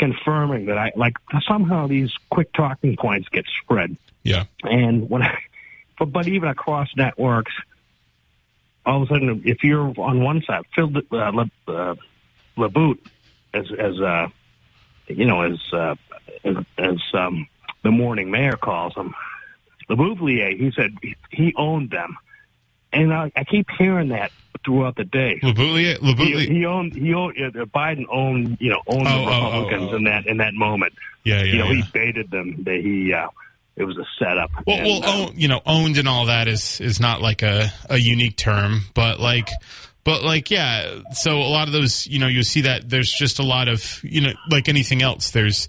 confirming 0.00 0.64
that 0.66 0.78
I 0.78 0.90
like 0.96 1.14
somehow 1.46 1.86
these 1.86 2.10
quick 2.30 2.52
talking 2.54 2.96
points 2.96 3.28
get 3.28 3.44
spread. 3.62 3.96
Yeah. 4.24 4.44
And 4.64 5.08
when 5.10 5.22
I, 5.22 5.38
but, 5.98 6.10
but 6.10 6.26
even 6.26 6.48
across 6.48 6.88
networks, 6.96 7.52
all 8.86 9.02
of 9.02 9.10
a 9.10 9.14
sudden, 9.14 9.42
if 9.44 9.62
you're 9.62 9.92
on 9.98 10.24
one 10.24 10.42
side, 10.42 10.62
Phil 10.74 10.90
uh, 11.12 11.30
Le, 11.30 11.50
uh, 11.68 11.94
LeBoot, 12.56 12.98
as 13.52 13.66
as 13.78 14.00
uh, 14.00 14.28
you 15.06 15.26
know, 15.26 15.42
as 15.42 15.60
uh, 15.72 15.94
as, 16.44 16.56
as 16.78 16.98
um, 17.12 17.46
the 17.82 17.90
morning 17.90 18.30
mayor 18.30 18.56
calls 18.56 18.94
him, 18.94 19.14
LeBouvier, 19.90 20.56
he 20.58 20.72
said 20.74 20.96
he 21.30 21.52
owned 21.56 21.90
them, 21.90 22.16
and 22.92 23.12
I, 23.12 23.32
I 23.36 23.44
keep 23.44 23.66
hearing 23.78 24.08
that 24.08 24.32
throughout 24.64 24.96
the 24.96 25.04
day. 25.04 25.40
LeBouvier, 25.42 25.98
LeBouvier. 25.98 26.40
He, 26.40 26.58
he 26.58 26.66
owned. 26.66 26.94
He 26.94 27.14
owned. 27.14 27.36
Uh, 27.38 27.64
Biden 27.66 28.06
owned. 28.10 28.58
You 28.60 28.70
know, 28.70 28.82
owned 28.86 29.06
Oh, 29.06 29.10
the 29.10 29.10
oh, 29.10 29.28
oh, 29.28 29.62
Republicans 29.62 29.90
oh. 29.92 29.96
in 29.96 30.04
that 30.04 30.26
in 30.26 30.36
that 30.38 30.54
moment. 30.54 30.94
Yeah, 31.24 31.42
yeah, 31.42 31.44
you 31.44 31.58
know, 31.58 31.70
yeah. 31.70 31.82
he 31.82 31.90
baited 31.92 32.30
them. 32.30 32.64
That 32.64 32.80
he. 32.82 33.12
Uh, 33.12 33.28
it 33.76 33.84
was 33.84 33.96
a 33.96 34.04
setup. 34.18 34.50
Well, 34.66 34.76
And, 34.76 34.86
well, 34.86 35.04
uh, 35.04 35.28
own, 35.28 35.38
you 35.38 35.48
know, 35.48 35.62
owned 35.64 35.96
and 35.96 36.06
all 36.06 36.26
that 36.26 36.48
is 36.48 36.80
is 36.80 37.00
not 37.00 37.22
like 37.22 37.42
a 37.42 37.72
a 37.88 37.96
unique 37.96 38.36
term, 38.36 38.82
but 38.94 39.20
like, 39.20 39.48
but 40.04 40.22
like, 40.22 40.50
yeah. 40.50 41.00
So 41.12 41.38
a 41.38 41.48
lot 41.48 41.66
of 41.66 41.72
those, 41.72 42.06
you 42.06 42.18
know, 42.18 42.26
you 42.26 42.42
see 42.42 42.62
that 42.62 42.88
there's 42.88 43.10
just 43.10 43.38
a 43.38 43.42
lot 43.42 43.68
of, 43.68 44.00
you 44.02 44.20
know, 44.20 44.32
like 44.50 44.68
anything 44.68 45.02
else. 45.02 45.30
There's, 45.30 45.68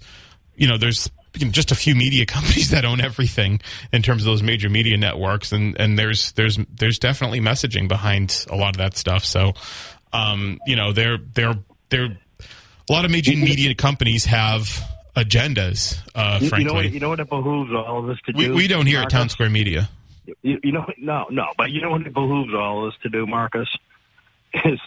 you 0.56 0.66
know, 0.68 0.76
there's 0.76 1.10
you 1.36 1.46
know, 1.46 1.52
just 1.52 1.70
a 1.70 1.74
few 1.74 1.94
media 1.94 2.26
companies 2.26 2.70
that 2.70 2.84
own 2.84 3.00
everything 3.00 3.60
in 3.92 4.02
terms 4.02 4.22
of 4.22 4.26
those 4.26 4.42
major 4.42 4.68
media 4.68 4.96
networks, 4.96 5.52
and 5.52 5.78
and 5.80 5.98
there's 5.98 6.32
there's 6.32 6.58
there's 6.74 6.98
definitely 6.98 7.40
messaging 7.40 7.88
behind 7.88 8.46
a 8.50 8.56
lot 8.56 8.70
of 8.70 8.78
that 8.78 8.96
stuff. 8.96 9.24
So, 9.24 9.52
um, 10.12 10.58
you 10.66 10.76
know, 10.76 10.92
they're 10.92 11.18
they're 11.18 11.58
they're 11.88 12.18
a 12.88 12.92
lot 12.92 13.04
of 13.04 13.10
major 13.10 13.32
media 13.36 13.74
companies 13.74 14.24
have 14.26 14.68
agendas. 15.16 15.98
Uh, 16.14 16.38
you, 16.40 16.48
frankly, 16.48 16.64
you 16.64 16.68
know 16.68 16.74
what? 16.74 16.92
You 16.92 17.00
know 17.00 17.08
what 17.10 17.20
it 17.20 17.28
behooves 17.28 17.72
all 17.72 17.98
of 17.98 18.08
us 18.10 18.18
to 18.26 18.32
we 18.36 18.46
do. 18.46 18.54
we 18.54 18.68
don't 18.68 18.86
hear 18.86 18.98
at 18.98 19.02
Marcus? 19.02 19.12
Town 19.12 19.28
Square 19.28 19.50
Media. 19.50 19.88
You, 20.42 20.60
you 20.62 20.72
know, 20.72 20.86
no, 20.98 21.26
no. 21.30 21.46
But 21.56 21.70
you 21.70 21.80
know 21.80 21.90
what 21.90 22.02
it 22.02 22.14
behooves 22.14 22.54
all 22.54 22.84
of 22.86 22.92
us 22.92 22.98
to 23.02 23.08
do, 23.08 23.26
Marcus, 23.26 23.68
is 24.64 24.80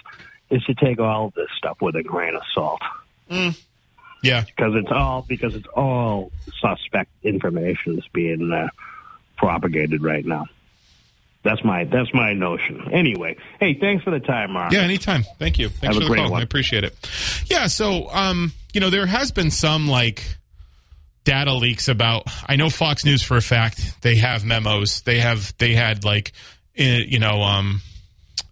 is 0.49 0.63
to 0.65 0.75
take 0.75 0.99
all 0.99 1.27
of 1.27 1.34
this 1.34 1.47
stuff 1.58 1.81
with 1.81 1.95
a 1.95 2.03
grain 2.03 2.36
of 2.36 2.43
salt 2.53 2.81
Yeah, 4.25 4.43
because 4.43 4.75
it's 4.75 4.91
all 4.91 5.23
because 5.27 5.55
it's 5.55 5.67
all 5.67 6.31
suspect 6.59 7.11
information 7.23 7.95
that's 7.95 8.07
being 8.09 8.51
uh, 8.51 8.69
propagated 9.38 10.03
right 10.03 10.25
now. 10.25 10.45
That's 11.43 11.63
my 11.63 11.83
that's 11.83 12.11
my 12.13 12.33
notion. 12.33 12.89
Anyway, 12.91 13.38
hey, 13.59 13.75
thanks 13.75 14.03
for 14.03 14.11
the 14.11 14.19
time, 14.19 14.53
Mark. 14.53 14.71
Yeah, 14.73 14.79
anytime. 14.79 15.23
Thank 15.38 15.59
you. 15.59 15.69
Thanks 15.69 15.95
Have 15.95 15.97
a 15.97 15.99
for 15.99 16.03
the 16.05 16.07
great 16.09 16.21
call. 16.23 16.31
one. 16.31 16.41
I 16.41 16.43
appreciate 16.43 16.83
it. 16.83 16.95
Yeah, 17.45 17.67
so 17.67 18.09
um, 18.11 18.51
you 18.73 18.81
know, 18.81 18.89
there 18.89 19.05
has 19.05 19.31
been 19.31 19.51
some 19.51 19.88
like 19.88 20.23
data 21.23 21.53
leaks 21.53 21.88
about 21.88 22.23
I 22.47 22.55
know 22.55 22.69
Fox 22.69 23.05
News 23.05 23.21
for 23.21 23.38
a 23.38 23.41
fact 23.41 24.01
they 24.01 24.15
have 24.15 24.43
memos. 24.43 25.01
They 25.01 25.19
have 25.19 25.53
they 25.59 25.73
had 25.73 26.03
like 26.03 26.31
eh, 26.77 27.03
you 27.05 27.19
know, 27.19 27.41
um 27.43 27.81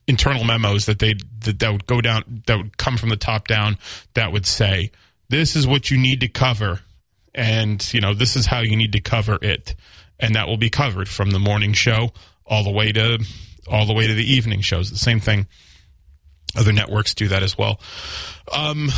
internal 0.05 0.43
memos 0.43 0.85
that 0.85 0.99
they 0.99 1.15
that, 1.39 1.59
that 1.59 1.71
would 1.71 1.85
go 1.87 2.01
down 2.01 2.43
that 2.45 2.57
would 2.57 2.77
come 2.77 2.97
from 2.97 3.09
the 3.09 3.15
top 3.15 3.47
down 3.47 3.77
that 4.15 4.31
would 4.31 4.45
say 4.45 4.91
this 5.33 5.55
is 5.55 5.65
what 5.65 5.89
you 5.89 5.97
need 5.97 6.21
to 6.21 6.27
cover 6.27 6.79
and 7.35 7.93
you 7.93 8.01
know 8.01 8.13
this 8.13 8.35
is 8.35 8.45
how 8.45 8.59
you 8.59 8.75
need 8.75 8.93
to 8.93 9.01
cover 9.01 9.37
it. 9.41 9.75
And 10.19 10.35
that 10.35 10.47
will 10.47 10.57
be 10.57 10.69
covered 10.69 11.09
from 11.09 11.31
the 11.31 11.39
morning 11.39 11.73
show 11.73 12.11
all 12.45 12.63
the 12.63 12.71
way 12.71 12.91
to 12.91 13.25
all 13.67 13.85
the 13.85 13.93
way 13.93 14.07
to 14.07 14.13
the 14.13 14.33
evening 14.33 14.61
shows. 14.61 14.91
The 14.91 14.97
same 14.97 15.19
thing 15.19 15.47
other 16.55 16.71
networks 16.71 17.15
do 17.15 17.29
that 17.29 17.41
as 17.41 17.57
well. 17.57 17.79
Um 18.51 18.89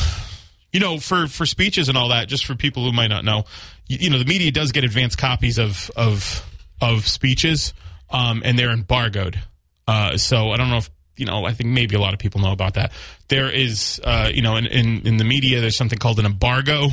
you 0.74 0.80
know 0.80 1.00
for 1.00 1.28
for 1.28 1.46
speeches 1.46 1.88
and 1.88 1.98
all 1.98 2.10
that 2.10 2.28
just 2.28 2.46
for 2.46 2.56
people 2.56 2.84
who 2.84 2.92
might 2.92 3.08
not 3.08 3.24
know 3.24 3.46
you, 3.88 3.98
you 4.02 4.10
know 4.10 4.20
the 4.20 4.26
media 4.26 4.52
does 4.52 4.74
get 4.74 4.84
advanced 4.84 5.18
copies 5.18 5.58
of 5.58 5.90
of 5.96 6.46
of 6.82 7.08
speeches 7.08 7.74
um 8.10 8.42
and 8.44 8.60
they're 8.60 8.72
embargoed. 8.72 9.40
Uh 9.88 10.18
so 10.18 10.50
i 10.50 10.58
don't 10.58 10.70
know 10.70 10.78
if 10.78 10.90
you 11.18 11.26
know 11.26 11.46
i 11.46 11.54
think 11.54 11.70
maybe 11.70 11.96
a 11.96 12.00
lot 12.00 12.14
of 12.14 12.20
people 12.20 12.42
know 12.42 12.52
about 12.52 12.76
that. 12.76 12.92
There 13.28 13.50
is 13.50 14.00
uh 14.04 14.30
you 14.34 14.42
know 14.42 14.56
in 14.56 14.66
in, 14.68 15.08
in 15.08 15.18
the 15.18 15.24
media 15.24 15.62
there's 15.62 15.76
something 15.76 16.00
called 16.00 16.20
an 16.20 16.26
embargo 16.26 16.90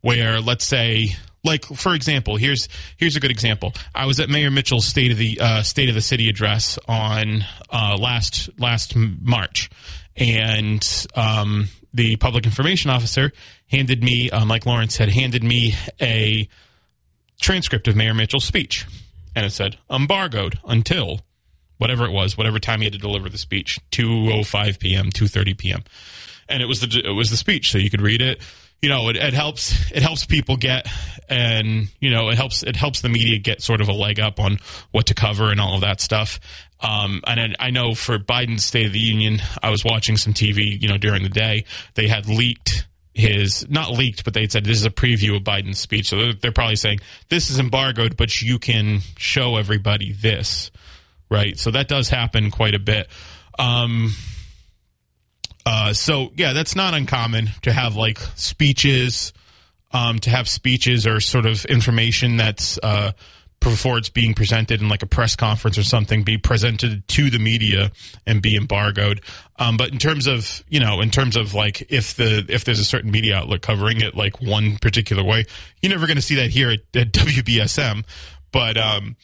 where 0.00 0.40
let's 0.40 0.64
say 0.64 1.16
like 1.44 1.64
for 1.64 1.94
example 1.94 2.36
here's 2.36 2.68
here's 2.96 3.16
a 3.16 3.20
good 3.20 3.30
example. 3.30 3.72
I 3.94 4.06
was 4.06 4.20
at 4.20 4.28
mayor 4.28 4.50
mitchell's 4.50 4.86
state 4.86 5.12
of 5.12 5.18
the 5.18 5.40
uh, 5.40 5.62
state 5.62 5.88
of 5.88 5.94
the 5.94 6.02
city 6.02 6.28
address 6.28 6.78
on 6.88 7.44
uh, 7.70 7.96
last 7.98 8.50
last 8.58 8.94
march. 8.96 9.70
And 10.16 10.86
um, 11.14 11.68
the 11.94 12.16
public 12.16 12.44
information 12.44 12.90
officer 12.90 13.32
handed 13.70 14.02
me 14.02 14.30
um, 14.30 14.48
like 14.48 14.66
lawrence 14.66 14.96
had 14.96 15.08
handed 15.08 15.42
me 15.42 15.74
a 16.00 16.48
transcript 17.40 17.88
of 17.88 17.96
mayor 17.96 18.14
mitchell's 18.14 18.44
speech. 18.44 18.86
And 19.34 19.46
it 19.46 19.50
said 19.50 19.78
embargoed 19.88 20.58
until 20.64 21.20
whatever 21.80 22.04
it 22.04 22.12
was 22.12 22.36
whatever 22.36 22.58
time 22.58 22.80
he 22.80 22.84
had 22.84 22.92
to 22.92 22.98
deliver 22.98 23.28
the 23.28 23.38
speech 23.38 23.80
205 23.90 24.78
p.m 24.78 25.10
230 25.10 25.54
p.m 25.54 25.82
and 26.48 26.62
it 26.62 26.66
was 26.66 26.80
the 26.80 27.02
it 27.04 27.12
was 27.12 27.30
the 27.30 27.36
speech 27.36 27.72
so 27.72 27.78
you 27.78 27.90
could 27.90 28.02
read 28.02 28.22
it 28.22 28.40
you 28.82 28.88
know 28.88 29.08
it, 29.08 29.16
it 29.16 29.34
helps 29.34 29.90
it 29.90 30.02
helps 30.02 30.24
people 30.26 30.56
get 30.56 30.86
and 31.28 31.88
you 32.00 32.10
know 32.10 32.28
it 32.28 32.36
helps 32.36 32.62
it 32.62 32.76
helps 32.76 33.00
the 33.00 33.08
media 33.08 33.38
get 33.38 33.62
sort 33.62 33.80
of 33.80 33.88
a 33.88 33.92
leg 33.92 34.20
up 34.20 34.38
on 34.38 34.58
what 34.90 35.06
to 35.06 35.14
cover 35.14 35.50
and 35.50 35.60
all 35.60 35.74
of 35.74 35.80
that 35.80 36.00
stuff 36.00 36.38
um, 36.82 37.20
and 37.26 37.56
I, 37.58 37.66
I 37.66 37.70
know 37.70 37.94
for 37.94 38.18
Biden's 38.18 38.64
State 38.64 38.86
of 38.86 38.92
the 38.92 38.98
Union, 38.98 39.40
I 39.62 39.70
was 39.70 39.84
watching 39.84 40.16
some 40.16 40.32
TV, 40.32 40.80
you 40.80 40.88
know, 40.88 40.96
during 40.96 41.22
the 41.22 41.28
day. 41.28 41.64
They 41.94 42.08
had 42.08 42.26
leaked 42.26 42.86
his, 43.14 43.68
not 43.68 43.90
leaked, 43.90 44.24
but 44.24 44.34
they 44.34 44.48
said 44.48 44.64
this 44.64 44.78
is 44.78 44.86
a 44.86 44.90
preview 44.90 45.36
of 45.36 45.42
Biden's 45.42 45.78
speech. 45.78 46.08
So 46.08 46.16
they're, 46.16 46.32
they're 46.32 46.52
probably 46.52 46.76
saying 46.76 47.00
this 47.28 47.50
is 47.50 47.58
embargoed, 47.58 48.16
but 48.16 48.40
you 48.40 48.58
can 48.58 49.00
show 49.16 49.56
everybody 49.56 50.12
this, 50.12 50.70
right? 51.30 51.58
So 51.58 51.70
that 51.70 51.88
does 51.88 52.08
happen 52.08 52.50
quite 52.50 52.74
a 52.74 52.78
bit. 52.78 53.08
Um, 53.58 54.12
uh, 55.64 55.92
so 55.92 56.32
yeah, 56.36 56.52
that's 56.52 56.74
not 56.74 56.94
uncommon 56.94 57.50
to 57.62 57.72
have 57.72 57.96
like 57.96 58.18
speeches, 58.34 59.32
um, 59.92 60.18
to 60.20 60.30
have 60.30 60.48
speeches 60.48 61.06
or 61.06 61.20
sort 61.20 61.46
of 61.46 61.64
information 61.66 62.36
that's 62.36 62.78
uh, 62.82 63.12
before 63.60 63.98
it's 63.98 64.08
being 64.08 64.32
presented 64.32 64.80
in 64.80 64.88
like 64.88 65.02
a 65.02 65.06
press 65.06 65.36
conference 65.36 65.76
or 65.76 65.82
something, 65.82 66.22
be 66.22 66.38
presented 66.38 67.06
to 67.08 67.28
the 67.28 67.38
media 67.38 67.92
and 68.26 68.40
be 68.40 68.56
embargoed. 68.56 69.20
Um, 69.58 69.76
but 69.76 69.90
in 69.90 69.98
terms 69.98 70.26
of 70.26 70.64
you 70.68 70.80
know, 70.80 71.00
in 71.00 71.10
terms 71.10 71.36
of 71.36 71.52
like 71.52 71.86
if 71.90 72.14
the 72.14 72.44
if 72.48 72.64
there's 72.64 72.80
a 72.80 72.84
certain 72.84 73.10
media 73.10 73.36
outlet 73.36 73.60
covering 73.60 74.00
it 74.00 74.16
like 74.16 74.40
one 74.40 74.78
particular 74.78 75.22
way, 75.22 75.44
you're 75.82 75.90
never 75.90 76.06
going 76.06 76.16
to 76.16 76.22
see 76.22 76.36
that 76.36 76.50
here 76.50 76.70
at, 76.70 76.80
at 76.94 77.12
WBSM. 77.12 78.04
But 78.50 78.78
um, 78.78 79.16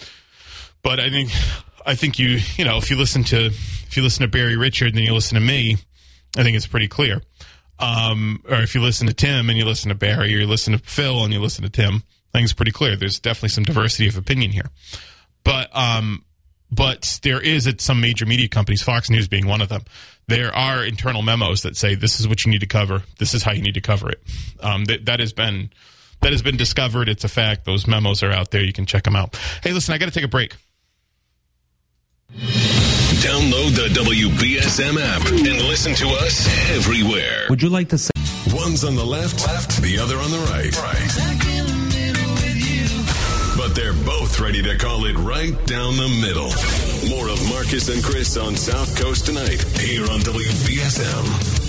but 0.83 1.01
I 1.01 1.09
think 1.11 1.31
I 1.87 1.95
think 1.95 2.19
you 2.19 2.39
you 2.57 2.65
know 2.65 2.77
if 2.79 2.91
you 2.91 2.97
listen 2.97 3.25
to 3.25 3.47
if 3.47 3.97
you 3.97 4.03
listen 4.03 4.23
to 4.23 4.29
Barry 4.29 4.57
Richard 4.57 4.89
and 4.89 4.99
then 4.99 5.05
you 5.05 5.15
listen 5.15 5.37
to 5.37 5.41
me, 5.41 5.77
I 6.37 6.43
think 6.43 6.57
it's 6.57 6.67
pretty 6.67 6.89
clear. 6.89 7.23
Um, 7.79 8.43
or 8.49 8.57
if 8.57 8.75
you 8.75 8.81
listen 8.81 9.07
to 9.07 9.15
Tim 9.15 9.49
and 9.49 9.59
you 9.59 9.65
listen 9.65 9.91
to 9.91 9.95
Barry, 9.95 10.35
or 10.35 10.39
you 10.39 10.47
listen 10.47 10.73
to 10.73 10.79
Phil 10.79 11.25
and 11.25 11.33
you 11.33 11.41
listen 11.41 11.63
to 11.63 11.71
Tim, 11.71 12.03
I 12.33 12.39
think 12.39 12.45
it's 12.45 12.53
pretty 12.53 12.73
clear. 12.73 12.97
There's 12.97 13.21
definitely 13.21 13.51
some 13.51 13.65
diversity 13.65 14.09
of 14.09 14.17
opinion 14.17 14.51
here. 14.51 14.71
But 15.45 15.69
um, 15.77 16.25
but 16.71 17.21
there 17.23 17.41
is 17.41 17.67
at 17.67 17.81
some 17.81 18.01
major 18.01 18.27
media 18.27 18.49
companies, 18.49 18.83
Fox 18.83 19.09
News 19.11 19.29
being 19.29 19.47
one 19.47 19.61
of 19.61 19.69
them. 19.69 19.83
There 20.27 20.55
are 20.55 20.85
internal 20.85 21.23
memos 21.23 21.63
that 21.63 21.77
say 21.77 21.95
this 21.95 22.19
is 22.19 22.27
what 22.27 22.45
you 22.45 22.51
need 22.51 22.61
to 22.61 22.67
cover. 22.67 23.05
This 23.19 23.35
is 23.35 23.43
how 23.43 23.53
you 23.53 23.63
need 23.63 23.75
to 23.75 23.81
cover 23.81 24.11
it. 24.11 24.23
Um, 24.61 24.85
that 24.87 25.07
that 25.07 25.21
has 25.21 25.33
been 25.33 25.71
that 26.23 26.33
has 26.33 26.43
been 26.43 26.57
discovered. 26.57 27.09
It's 27.09 27.25
a 27.25 27.29
fact. 27.29 27.65
Those 27.65 27.87
memos 27.87 28.23
are 28.23 28.33
out 28.33 28.51
there. 28.51 28.63
You 28.63 28.73
can 28.73 28.87
check 28.87 29.05
them 29.05 29.15
out. 29.15 29.39
Hey, 29.63 29.73
listen, 29.73 29.95
I 29.95 29.99
got 29.99 30.07
to 30.07 30.11
take 30.11 30.25
a 30.25 30.29
break. 30.29 30.57
Download 33.23 33.75
the 33.75 33.89
WBSM 33.95 34.99
app 35.01 35.27
and 35.27 35.69
listen 35.69 35.95
to 35.95 36.09
us 36.09 36.47
everywhere. 36.71 37.47
Would 37.49 37.63
you 37.63 37.69
like 37.69 37.89
to 37.91 37.99
say? 37.99 38.11
One's 38.53 38.85
on 38.85 38.95
the 38.95 39.05
left, 39.05 39.47
left, 39.47 39.83
the 39.83 39.99
other 39.99 40.17
on 40.17 40.31
the 40.31 40.39
right. 40.51 40.77
Right. 40.77 41.13
But 43.57 43.75
they're 43.75 43.93
both 44.05 44.39
ready 44.41 44.63
to 44.63 44.77
call 44.77 45.07
it 45.07 45.17
right 45.17 45.55
down 45.67 45.97
the 45.97 46.09
middle. 46.21 46.51
More 47.09 47.29
of 47.29 47.49
Marcus 47.49 47.89
and 47.89 48.03
Chris 48.03 48.37
on 48.37 48.57
South 48.57 48.97
Coast 49.01 49.27
tonight 49.27 49.63
here 49.79 50.05
on 50.11 50.21
WBSM. 50.21 51.66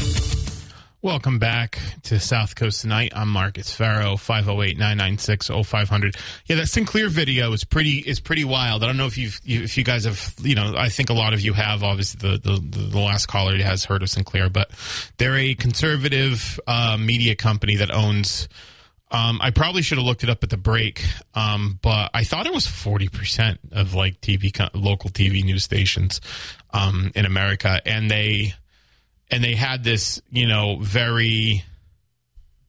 Welcome 1.07 1.39
back 1.39 1.79
to 2.03 2.19
South 2.19 2.55
Coast 2.55 2.81
tonight. 2.81 3.13
I'm 3.15 3.29
Marcus 3.29 3.73
Farrow, 3.73 4.15
508-996-0500. 4.15 6.17
Yeah, 6.47 6.57
that 6.57 6.67
Sinclair 6.67 7.07
video 7.07 7.53
is 7.53 7.63
pretty 7.63 7.99
is 7.99 8.19
pretty 8.19 8.43
wild. 8.43 8.83
I 8.83 8.87
don't 8.87 8.97
know 8.97 9.05
if 9.05 9.17
you've 9.17 9.39
if 9.45 9.77
you 9.77 9.85
guys 9.85 10.03
have, 10.03 10.35
you 10.41 10.53
know, 10.53 10.75
I 10.75 10.89
think 10.89 11.09
a 11.09 11.13
lot 11.13 11.33
of 11.33 11.39
you 11.39 11.53
have. 11.53 11.81
Obviously, 11.81 12.29
the 12.29 12.37
the, 12.37 12.59
the 12.89 12.99
last 12.99 13.27
caller 13.27 13.55
has 13.55 13.85
heard 13.85 14.03
of 14.03 14.09
Sinclair, 14.09 14.49
but 14.49 14.69
they're 15.15 15.37
a 15.37 15.55
conservative 15.55 16.59
uh, 16.67 16.97
media 16.99 17.37
company 17.37 17.77
that 17.77 17.89
owns. 17.89 18.49
Um, 19.09 19.39
I 19.41 19.51
probably 19.51 19.83
should 19.83 19.99
have 19.99 20.05
looked 20.05 20.25
it 20.25 20.29
up 20.29 20.43
at 20.43 20.49
the 20.49 20.57
break, 20.57 21.05
um, 21.35 21.79
but 21.81 22.11
I 22.13 22.25
thought 22.25 22.47
it 22.47 22.53
was 22.53 22.67
forty 22.67 23.07
percent 23.07 23.61
of 23.71 23.93
like 23.93 24.19
TV 24.19 24.51
local 24.73 25.09
TV 25.09 25.41
news 25.41 25.63
stations 25.63 26.19
um, 26.73 27.13
in 27.15 27.25
America, 27.25 27.81
and 27.85 28.11
they 28.11 28.55
and 29.29 29.43
they 29.43 29.55
had 29.55 29.83
this, 29.83 30.21
you 30.29 30.47
know, 30.47 30.77
very 30.79 31.63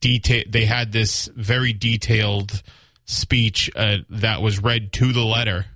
detail. 0.01 0.45
They 0.49 0.65
had 0.65 0.93
this 0.93 1.29
very 1.35 1.73
detailed 1.73 2.63
speech 3.05 3.71
uh, 3.75 3.99
that 4.11 4.43
was 4.43 4.63
read 4.63 4.93
to 4.95 5.13
the 5.13 5.25
letter 5.25 5.67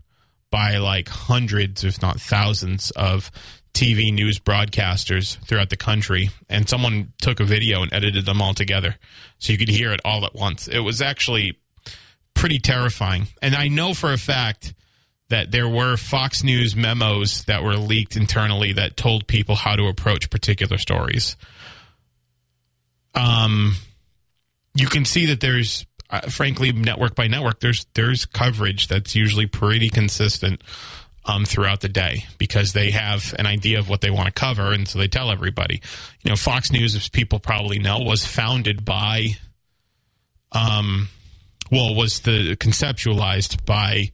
by 0.51 0.77
like 0.77 1.09
hundreds, 1.09 1.83
if 1.85 2.03
not 2.03 2.21
thousands, 2.21 2.91
of 2.93 3.31
TV 3.73 4.13
news 4.13 4.39
broadcasters 4.39 5.39
throughout 5.47 5.71
the 5.71 5.77
country, 5.77 6.31
and 6.49 6.69
someone 6.69 7.13
took 7.21 7.41
a 7.41 7.45
video 7.45 7.83
and 7.83 7.93
edited 7.93 8.27
them 8.27 8.43
all 8.43 8.53
together 8.53 8.97
so 9.39 9.53
you 9.53 9.59
could 9.59 9.71
hear 9.71 9.93
it 9.93 10.01
all 10.05 10.27
at 10.27 10.35
once. 10.35 10.69
It 10.69 10.81
was 10.81 11.01
actually 11.01 11.59
pretty 12.35 12.59
terrifying, 12.59 13.29
and 13.41 13.55
I 13.55 13.69
know 13.69 13.95
for 13.95 14.13
a 14.13 14.19
fact 14.19 14.75
that 15.33 15.51
there 15.51 15.67
were 15.67 15.97
Fox 15.97 16.45
News 16.45 16.77
memos 16.77 17.45
that 17.45 17.63
were 17.63 17.77
leaked 17.77 18.17
internally 18.17 18.75
that 18.75 18.99
told 18.99 19.27
people 19.27 19.55
how 19.55 19.75
to 19.75 19.87
approach 19.87 20.29
particular 20.29 20.77
stories. 20.77 21.39
Um, 23.15 23.77
you 24.75 24.89
can 24.89 25.07
see 25.07 25.25
that 25.27 25.41
there's, 25.41 25.87
uh, 26.11 26.29
frankly, 26.29 26.71
network 26.73 27.15
by 27.15 27.29
network, 27.29 27.61
there's 27.61 27.87
there's 27.95 28.27
coverage 28.27 28.89
that's 28.89 29.17
usually 29.17 29.47
pretty 29.47 29.89
consistent 29.89 30.61
um, 31.25 31.47
throughout 31.47 31.81
the 31.81 31.89
day 31.89 32.27
because 32.37 32.75
they 32.75 32.91
have 32.91 33.35
an 33.39 33.47
idea 33.47 33.79
of 33.79 33.89
what 33.89 34.03
they 34.03 34.11
want 34.11 34.27
to 34.27 34.39
cover, 34.39 34.71
and 34.71 34.87
so 34.87 34.99
they 34.99 35.09
tell 35.09 35.31
everybody. 35.31 35.81
You 36.23 36.29
know, 36.29 36.37
Fox 36.37 36.71
News, 36.71 36.95
as 36.95 37.09
people 37.09 37.39
probably 37.39 37.79
know, 37.79 38.01
was 38.01 38.27
founded 38.27 38.85
by, 38.85 39.29
um, 40.53 41.09
well, 41.71 41.95
was 41.95 42.21
the 42.21 42.55
conceptualized 42.57 43.65
by 43.65 44.13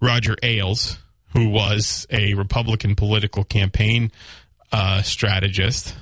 Roger 0.00 0.36
Ailes, 0.42 0.98
who 1.32 1.48
was 1.48 2.06
a 2.10 2.34
Republican 2.34 2.94
political 2.94 3.44
campaign 3.44 4.10
uh, 4.72 5.02
strategist. 5.02 5.94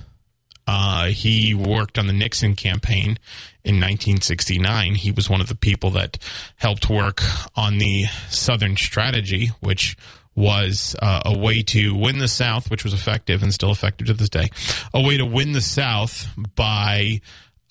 Uh, 0.67 1.07
he 1.07 1.55
worked 1.55 1.99
on 1.99 2.07
the 2.07 2.13
Nixon 2.13 2.55
campaign 2.55 3.19
in 3.65 3.77
1969. 3.77 4.95
He 4.95 5.11
was 5.11 5.31
one 5.31 5.41
of 5.41 5.49
the 5.49 5.55
people 5.55 5.91
that 5.93 6.19
helped 6.57 6.91
work 6.91 7.23
on 7.57 7.79
the 7.79 8.05
Southern 8.29 8.77
strategy, 8.77 9.51
which 9.61 9.97
was 10.35 10.95
uh, 11.01 11.23
a 11.25 11.37
way 11.37 11.63
to 11.63 11.95
win 11.95 12.19
the 12.19 12.29
South, 12.29 12.71
which 12.71 12.85
was 12.85 12.95
effective 12.95 13.43
and 13.43 13.53
still 13.53 13.73
effective 13.73 14.07
to 14.07 14.15
this 14.15 14.29
day. 14.29 14.49
A 14.95 15.01
way 15.03 15.17
to 15.17 15.25
win 15.25 15.53
the 15.53 15.61
South 15.61 16.29
by 16.55 17.21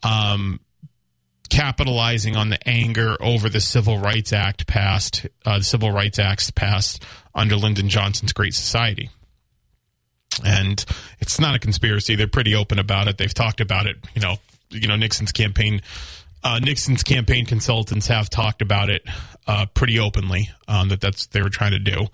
um, 0.03 0.59
capitalizing 1.47 2.35
on 2.35 2.49
the 2.49 2.67
anger 2.67 3.15
over 3.21 3.49
the 3.49 3.61
Civil 3.61 3.97
Rights 3.97 4.33
Act 4.33 4.67
passed, 4.67 5.25
uh, 5.45 5.59
the 5.59 5.63
Civil 5.63 5.91
Rights 5.91 6.19
Acts 6.19 6.51
passed 6.51 7.03
under 7.33 7.55
Lyndon 7.55 7.89
Johnson's 7.89 8.33
Great 8.33 8.53
Society. 8.53 9.09
And 10.45 10.83
it's 11.19 11.39
not 11.39 11.55
a 11.55 11.59
conspiracy. 11.59 12.15
They're 12.15 12.27
pretty 12.27 12.55
open 12.55 12.79
about 12.79 13.07
it. 13.07 13.17
They've 13.17 13.33
talked 13.33 13.61
about 13.61 13.87
it. 13.87 13.97
You 14.13 14.21
know, 14.21 14.35
you 14.69 14.87
know 14.87 14.95
Nixon's 14.95 15.31
campaign, 15.31 15.81
uh, 16.43 16.59
Nixon's 16.59 17.03
campaign 17.03 17.45
consultants 17.45 18.07
have 18.07 18.29
talked 18.29 18.61
about 18.61 18.89
it 18.89 19.03
uh, 19.47 19.65
pretty 19.73 19.99
openly. 19.99 20.49
Um, 20.67 20.89
that 20.89 21.01
that's 21.01 21.27
they 21.27 21.41
were 21.41 21.49
trying 21.49 21.71
to 21.71 21.79
do. 21.79 22.07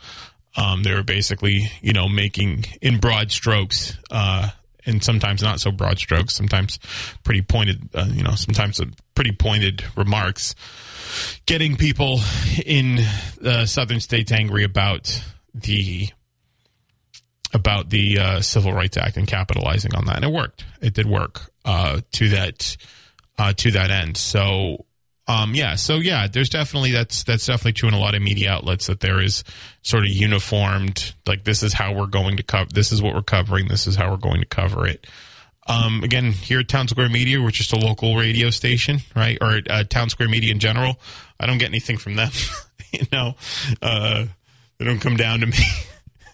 Um, 0.56 0.84
they 0.84 0.94
were 0.94 1.04
basically, 1.04 1.72
you 1.82 1.94
know, 1.94 2.08
making 2.08 2.66
in 2.82 3.00
broad 3.00 3.32
strokes 3.32 3.98
uh, 4.12 4.50
and 4.86 5.04
sometimes 5.04 5.42
not 5.42 5.60
so 5.60 5.72
broad 5.72 5.98
strokes, 5.98 6.34
sometimes 6.34 6.80
pretty 7.24 7.42
pointed, 7.42 7.90
uh, 7.94 8.08
you 8.12 8.24
know, 8.24 8.36
sometimes 8.36 8.82
pretty 9.16 9.32
pointed 9.32 9.84
remarks, 9.96 10.56
getting 11.46 11.76
people 11.76 12.20
in 12.66 13.00
the 13.42 13.66
southern 13.66 14.00
states 14.00 14.32
angry 14.32 14.64
about 14.64 15.24
the 15.54 16.10
about 17.54 17.90
the 17.92 18.18
uh, 18.18 18.42
Civil 18.42 18.74
Rights 18.74 18.98
Act 18.98 19.16
and 19.16 19.28
capitalizing 19.28 19.94
on 19.96 20.06
that, 20.06 20.18
and 20.18 20.26
it 20.26 20.32
worked. 20.32 20.66
It 20.82 20.94
did 20.94 21.06
work 21.06 21.52
uh, 21.66 22.02
to 22.14 22.30
that 22.30 22.76
uh, 23.38 23.54
to 23.54 23.72
that 23.72 23.92
end. 23.92 24.18
So 24.18 24.86
um, 25.28 25.56
yeah, 25.56 25.76
so 25.76 25.96
yeah, 25.96 26.28
there's 26.28 26.50
definitely 26.50 26.92
that's 26.92 27.24
that's 27.24 27.46
definitely 27.46 27.74
true 27.74 27.88
in 27.88 27.96
a 27.96 28.00
lot 28.00 28.14
of 28.14 28.22
media 28.22 28.52
outlets 28.52 28.88
that 28.88 29.00
there 29.00 29.22
is 29.22 29.44
sort 29.82 30.04
of 30.04 30.10
uniformed 30.10 31.14
like 31.26 31.46
this 31.46 31.64
is 31.64 31.72
how 31.72 31.94
we're 31.94 32.08
going 32.08 32.38
to 32.38 32.44
cover 32.44 32.70
this 32.74 32.92
is 32.92 33.02
what 33.02 33.14
we're 33.14 33.22
covering, 33.22 33.70
this 33.70 33.88
is 33.88 33.96
how 33.96 34.12
we're 34.12 34.18
going 34.18 34.42
to 34.42 34.48
cover 34.48 34.86
it. 34.86 35.08
Um, 35.66 36.04
again, 36.04 36.34
here 36.34 36.60
at 36.60 36.68
Townsquare 36.68 37.10
Media, 37.10 37.42
we're 37.42 37.52
just 37.52 37.72
a 37.72 37.78
local 37.78 38.18
radio 38.18 38.50
station, 38.50 39.00
right? 39.16 39.38
Or 39.40 39.52
uh, 39.52 39.84
Townsquare 39.88 40.30
Media 40.30 40.52
in 40.52 40.60
general. 40.60 41.00
I 41.40 41.46
don't 41.46 41.58
get 41.58 41.70
anything 41.70 41.98
from 41.98 42.16
them, 42.16 42.32
you 42.92 43.06
know. 43.14 43.36
Uh, 43.82 44.26
they 44.78 44.86
don't 44.86 45.00
come 45.00 45.16
down 45.16 45.40
to 45.40 45.46
me, 45.46 45.64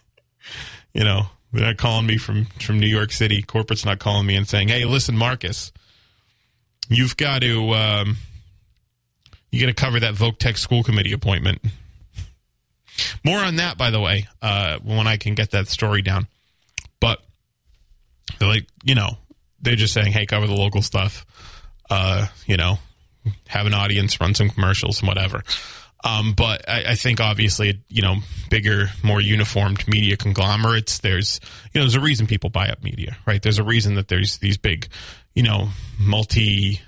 you 0.94 1.04
know. 1.04 1.28
They're 1.54 1.66
not 1.66 1.78
calling 1.78 2.08
me 2.08 2.18
from 2.18 2.46
from 2.46 2.80
New 2.80 2.88
York 2.88 3.12
City. 3.12 3.44
Corporate's 3.44 3.86
not 3.86 4.00
calling 4.00 4.26
me 4.26 4.36
and 4.36 4.48
saying, 4.48 4.68
"Hey, 4.68 4.86
listen, 4.86 5.16
Marcus, 5.16 5.72
you've 6.90 7.18
got 7.18 7.42
to." 7.42 7.74
Um, 7.74 8.18
you 9.52 9.66
to 9.66 9.74
cover 9.74 10.00
that 10.00 10.16
Voc 10.16 10.38
Tech 10.38 10.58
school 10.58 10.84
committee 10.84 11.14
appointment. 11.14 11.62
More 13.24 13.40
on 13.40 13.58
that, 13.58 13.78
by 13.78 13.92
the 13.92 14.00
way, 14.00 14.28
uh, 14.42 14.80
when 14.84 15.08
I 15.08 15.18
can 15.18 15.36
get 15.36 15.52
that 15.52 15.68
story 15.68 16.02
down. 16.02 16.28
But 17.00 17.20
like, 18.42 18.68
you 18.84 18.96
know, 18.96 19.18
they're 19.62 19.76
just 19.76 19.94
saying, 19.94 20.12
hey, 20.12 20.26
cover 20.26 20.48
the 20.48 20.54
local 20.54 20.82
stuff. 20.82 21.26
Uh, 21.90 22.28
you 22.46 22.58
know, 22.58 22.78
have 23.48 23.66
an 23.66 23.74
audience, 23.74 24.20
run 24.22 24.36
some 24.36 24.50
commercials 24.50 25.00
and 25.00 25.08
whatever. 25.08 25.44
Um, 26.04 26.34
but 26.34 26.70
I, 26.70 26.92
I, 26.92 26.96
think 26.96 27.20
obviously, 27.20 27.82
you 27.90 28.02
know, 28.02 28.18
bigger, 28.50 28.90
more 29.04 29.20
uniformed 29.20 29.86
media 29.86 30.16
conglomerates. 30.16 31.00
There's, 31.00 31.42
you 31.74 31.80
know, 31.80 31.84
there's 31.84 31.96
a 31.96 32.00
reason 32.00 32.26
people 32.26 32.50
buy 32.50 32.70
up 32.70 32.82
media, 32.82 33.18
right? 33.26 33.42
There's 33.42 33.60
a 33.60 33.64
reason 33.64 33.96
that 33.96 34.08
there's 34.08 34.38
these 34.38 34.58
big, 34.58 34.88
you 35.34 35.44
know, 35.44 35.70
multi, 36.00 36.80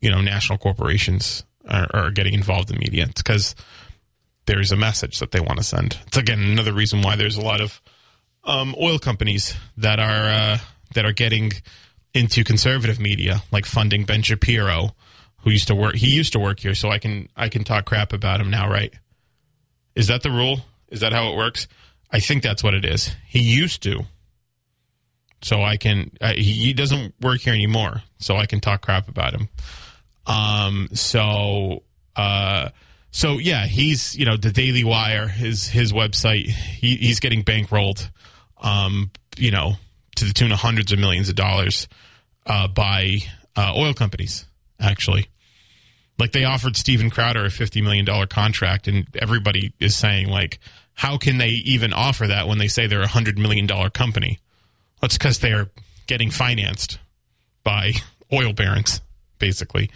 you 0.00 0.10
know, 0.10 0.20
national 0.20 0.58
corporations 0.58 1.42
are, 1.68 1.86
are 1.92 2.10
getting 2.10 2.34
involved 2.34 2.70
in 2.70 2.78
media. 2.78 3.06
Because 3.06 3.54
there's 4.46 4.72
a 4.72 4.76
message 4.76 5.18
that 5.20 5.30
they 5.30 5.40
want 5.40 5.58
to 5.58 5.64
send. 5.64 5.98
It's 6.06 6.16
again 6.16 6.40
another 6.40 6.72
reason 6.72 7.02
why 7.02 7.16
there's 7.16 7.36
a 7.36 7.42
lot 7.42 7.60
of 7.60 7.80
um, 8.44 8.74
oil 8.80 8.98
companies 8.98 9.54
that 9.76 9.98
are 9.98 10.28
uh, 10.28 10.58
that 10.94 11.04
are 11.04 11.12
getting 11.12 11.52
into 12.12 12.44
conservative 12.44 13.00
media, 13.00 13.42
like 13.50 13.66
funding 13.66 14.04
Ben 14.04 14.22
Shapiro, 14.22 14.94
who 15.38 15.50
used 15.50 15.68
to 15.68 15.74
work. 15.74 15.96
He 15.96 16.14
used 16.14 16.32
to 16.34 16.38
work 16.38 16.60
here, 16.60 16.74
so 16.74 16.90
I 16.90 16.98
can 16.98 17.28
I 17.36 17.48
can 17.48 17.64
talk 17.64 17.86
crap 17.86 18.12
about 18.12 18.40
him 18.40 18.50
now, 18.50 18.68
right? 18.68 18.92
Is 19.94 20.08
that 20.08 20.22
the 20.22 20.30
rule? 20.30 20.60
Is 20.88 21.00
that 21.00 21.12
how 21.12 21.32
it 21.32 21.36
works? 21.36 21.66
I 22.10 22.20
think 22.20 22.42
that's 22.42 22.62
what 22.62 22.74
it 22.74 22.84
is. 22.84 23.14
He 23.26 23.40
used 23.40 23.82
to, 23.84 24.04
so 25.42 25.62
I 25.62 25.76
can. 25.76 26.12
He 26.36 26.72
doesn't 26.72 27.14
work 27.20 27.40
here 27.40 27.54
anymore, 27.54 28.02
so 28.18 28.36
I 28.36 28.46
can 28.46 28.60
talk 28.60 28.82
crap 28.82 29.08
about 29.08 29.34
him. 29.34 29.48
Um, 30.26 30.88
so, 30.92 31.82
uh, 32.16 32.70
so 33.10 33.38
yeah, 33.38 33.66
he's 33.66 34.16
you 34.16 34.24
know 34.24 34.36
the 34.36 34.50
Daily 34.50 34.84
Wire, 34.84 35.28
his 35.28 35.68
his 35.68 35.92
website. 35.92 36.46
He, 36.46 36.96
he's 36.96 37.20
getting 37.20 37.44
bankrolled, 37.44 38.10
um, 38.60 39.10
you 39.36 39.50
know, 39.50 39.74
to 40.16 40.24
the 40.24 40.32
tune 40.32 40.52
of 40.52 40.58
hundreds 40.58 40.92
of 40.92 40.98
millions 40.98 41.28
of 41.28 41.34
dollars 41.34 41.88
uh, 42.46 42.68
by 42.68 43.18
uh, 43.56 43.72
oil 43.76 43.94
companies. 43.94 44.46
Actually, 44.80 45.28
like 46.18 46.32
they 46.32 46.44
offered 46.44 46.76
Steven 46.76 47.10
Crowder 47.10 47.44
a 47.44 47.50
fifty 47.50 47.82
million 47.82 48.04
dollar 48.04 48.26
contract, 48.26 48.88
and 48.88 49.06
everybody 49.14 49.72
is 49.78 49.94
saying 49.94 50.28
like, 50.28 50.58
how 50.94 51.18
can 51.18 51.38
they 51.38 51.50
even 51.50 51.92
offer 51.92 52.26
that 52.26 52.48
when 52.48 52.58
they 52.58 52.68
say 52.68 52.86
they're 52.86 53.02
a 53.02 53.06
hundred 53.06 53.38
million 53.38 53.66
dollar 53.66 53.90
company? 53.90 54.40
That's 55.00 55.18
because 55.18 55.38
they're 55.38 55.68
getting 56.06 56.30
financed 56.30 56.98
by 57.62 57.92
oil 58.32 58.52
barons 58.52 59.00
basically. 59.44 59.90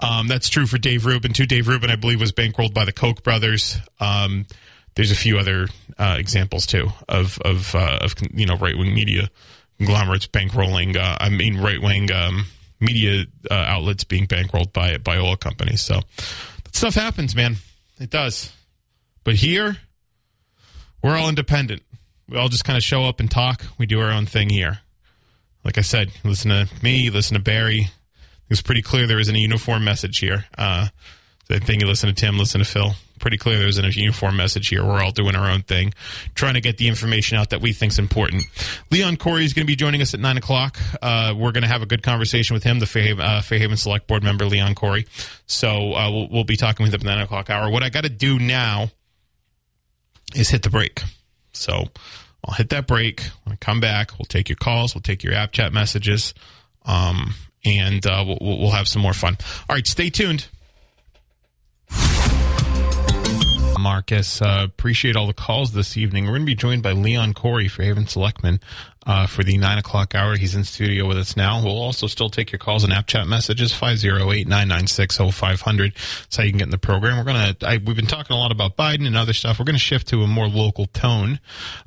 Um, 0.00 0.26
that's 0.26 0.48
true 0.48 0.66
for 0.66 0.78
Dave 0.78 1.04
Rubin 1.04 1.34
too. 1.34 1.44
Dave 1.44 1.68
Rubin, 1.68 1.90
I 1.90 1.96
believe, 1.96 2.18
was 2.18 2.32
bankrolled 2.32 2.72
by 2.72 2.86
the 2.86 2.92
Koch 2.92 3.22
brothers. 3.22 3.76
Um, 4.00 4.46
there's 4.94 5.10
a 5.10 5.16
few 5.16 5.38
other 5.38 5.68
uh, 5.98 6.16
examples 6.18 6.64
too 6.64 6.88
of 7.06 7.38
of, 7.44 7.74
uh, 7.74 7.98
of 8.00 8.14
you 8.32 8.46
know 8.46 8.56
right 8.56 8.76
wing 8.76 8.94
media 8.94 9.28
conglomerates 9.76 10.26
bankrolling. 10.26 10.96
Uh, 10.96 11.18
I 11.20 11.28
mean, 11.28 11.58
right 11.58 11.80
wing 11.80 12.10
um, 12.10 12.46
media 12.80 13.26
uh, 13.50 13.54
outlets 13.54 14.04
being 14.04 14.26
bankrolled 14.26 14.72
by 14.72 14.96
by 14.96 15.18
oil 15.18 15.36
companies. 15.36 15.82
So 15.82 16.00
that 16.64 16.74
stuff 16.74 16.94
happens, 16.94 17.36
man. 17.36 17.56
It 18.00 18.08
does. 18.08 18.50
But 19.24 19.34
here, 19.34 19.76
we're 21.02 21.16
all 21.16 21.28
independent. 21.28 21.82
We 22.30 22.38
all 22.38 22.48
just 22.48 22.64
kind 22.64 22.78
of 22.78 22.82
show 22.82 23.04
up 23.04 23.20
and 23.20 23.30
talk. 23.30 23.62
We 23.76 23.84
do 23.84 24.00
our 24.00 24.10
own 24.10 24.24
thing 24.24 24.48
here. 24.48 24.78
Like 25.64 25.76
I 25.76 25.82
said, 25.82 26.12
listen 26.24 26.50
to 26.50 26.68
me, 26.82 27.10
listen 27.10 27.34
to 27.36 27.42
Barry. 27.42 27.88
It's 28.48 28.62
pretty 28.62 28.82
clear 28.82 29.06
there 29.06 29.20
isn't 29.20 29.34
a 29.34 29.38
uniform 29.38 29.84
message 29.84 30.18
here. 30.18 30.44
Uh, 30.56 30.88
I 31.48 31.58
think 31.60 31.80
you 31.80 31.86
listen 31.88 32.08
to 32.08 32.14
Tim, 32.14 32.38
listen 32.38 32.58
to 32.58 32.64
Phil. 32.64 32.92
Pretty 33.20 33.38
clear 33.38 33.58
there's 33.58 33.78
a 33.78 33.90
uniform 33.92 34.36
message 34.36 34.68
here. 34.68 34.84
We're 34.84 35.02
all 35.02 35.12
doing 35.12 35.36
our 35.36 35.50
own 35.50 35.62
thing, 35.62 35.94
trying 36.34 36.54
to 36.54 36.60
get 36.60 36.76
the 36.76 36.86
information 36.86 37.38
out 37.38 37.50
that 37.50 37.60
we 37.60 37.72
think's 37.72 37.98
important. 37.98 38.44
Leon 38.90 39.16
Correy 39.16 39.44
is 39.44 39.54
going 39.54 39.64
to 39.64 39.66
be 39.66 39.76
joining 39.76 40.02
us 40.02 40.12
at 40.12 40.20
nine 40.20 40.36
o'clock. 40.36 40.78
Uh, 41.00 41.34
we're 41.36 41.52
going 41.52 41.62
to 41.62 41.68
have 41.68 41.82
a 41.82 41.86
good 41.86 42.02
conversation 42.02 42.54
with 42.54 42.62
him, 42.62 42.78
the 42.78 42.86
Fairhaven, 42.86 43.24
uh, 43.24 43.40
Fairhaven 43.40 43.76
Select 43.76 44.06
Board 44.06 44.22
member 44.22 44.44
Leon 44.44 44.74
Correy. 44.74 45.06
So 45.46 45.94
uh, 45.94 46.10
we'll, 46.10 46.28
we'll 46.28 46.44
be 46.44 46.56
talking 46.56 46.84
with 46.84 46.92
him 46.92 47.00
at 47.00 47.06
nine 47.06 47.22
o'clock 47.22 47.48
hour. 47.48 47.70
What 47.70 47.82
I 47.82 47.88
got 47.88 48.04
to 48.04 48.10
do 48.10 48.38
now 48.38 48.90
is 50.34 50.50
hit 50.50 50.62
the 50.62 50.70
break. 50.70 51.02
So 51.52 51.84
I'll 52.44 52.54
hit 52.54 52.68
that 52.70 52.86
break. 52.86 53.22
When 53.44 53.54
I 53.54 53.56
come 53.56 53.80
back, 53.80 54.18
we'll 54.18 54.26
take 54.26 54.48
your 54.48 54.56
calls, 54.56 54.94
we'll 54.94 55.02
take 55.02 55.22
your 55.22 55.32
app 55.32 55.52
chat 55.52 55.72
messages, 55.72 56.34
um, 56.84 57.34
and 57.66 58.06
uh, 58.06 58.24
we'll, 58.26 58.58
we'll 58.58 58.70
have 58.70 58.88
some 58.88 59.02
more 59.02 59.12
fun. 59.12 59.36
All 59.68 59.74
right, 59.74 59.86
stay 59.86 60.10
tuned. 60.10 60.46
Marcus. 63.78 64.42
Uh, 64.42 64.62
appreciate 64.64 65.16
all 65.16 65.26
the 65.26 65.34
calls 65.34 65.72
this 65.72 65.96
evening. 65.96 66.24
We're 66.24 66.32
going 66.32 66.42
to 66.42 66.46
be 66.46 66.54
joined 66.54 66.82
by 66.82 66.92
Leon 66.92 67.34
Correy 67.34 67.70
Fairhaven 67.70 68.08
Selectman 68.08 68.60
uh, 69.06 69.26
for 69.26 69.42
the 69.44 69.56
9 69.56 69.78
o'clock 69.78 70.14
hour. 70.14 70.36
He's 70.36 70.54
in 70.54 70.64
studio 70.64 71.06
with 71.06 71.16
us 71.16 71.34
now. 71.36 71.64
We'll 71.64 71.80
also 71.80 72.08
still 72.08 72.28
take 72.28 72.52
your 72.52 72.58
calls 72.58 72.84
and 72.84 72.92
app 72.92 73.06
chat 73.06 73.26
messages, 73.26 73.72
508-996-0500. 73.72 75.94
That's 75.94 76.36
how 76.36 76.42
you 76.42 76.50
can 76.50 76.58
get 76.58 76.64
in 76.64 76.70
the 76.70 76.78
program. 76.78 77.16
We're 77.16 77.24
going 77.24 77.54
to, 77.54 77.82
we've 77.84 77.96
been 77.96 78.06
talking 78.06 78.34
a 78.34 78.38
lot 78.38 78.52
about 78.52 78.76
Biden 78.76 79.06
and 79.06 79.16
other 79.16 79.32
stuff. 79.32 79.58
We're 79.58 79.64
going 79.64 79.76
to 79.76 79.80
shift 79.80 80.08
to 80.08 80.22
a 80.22 80.26
more 80.26 80.48
local 80.48 80.84
tone 80.86 81.40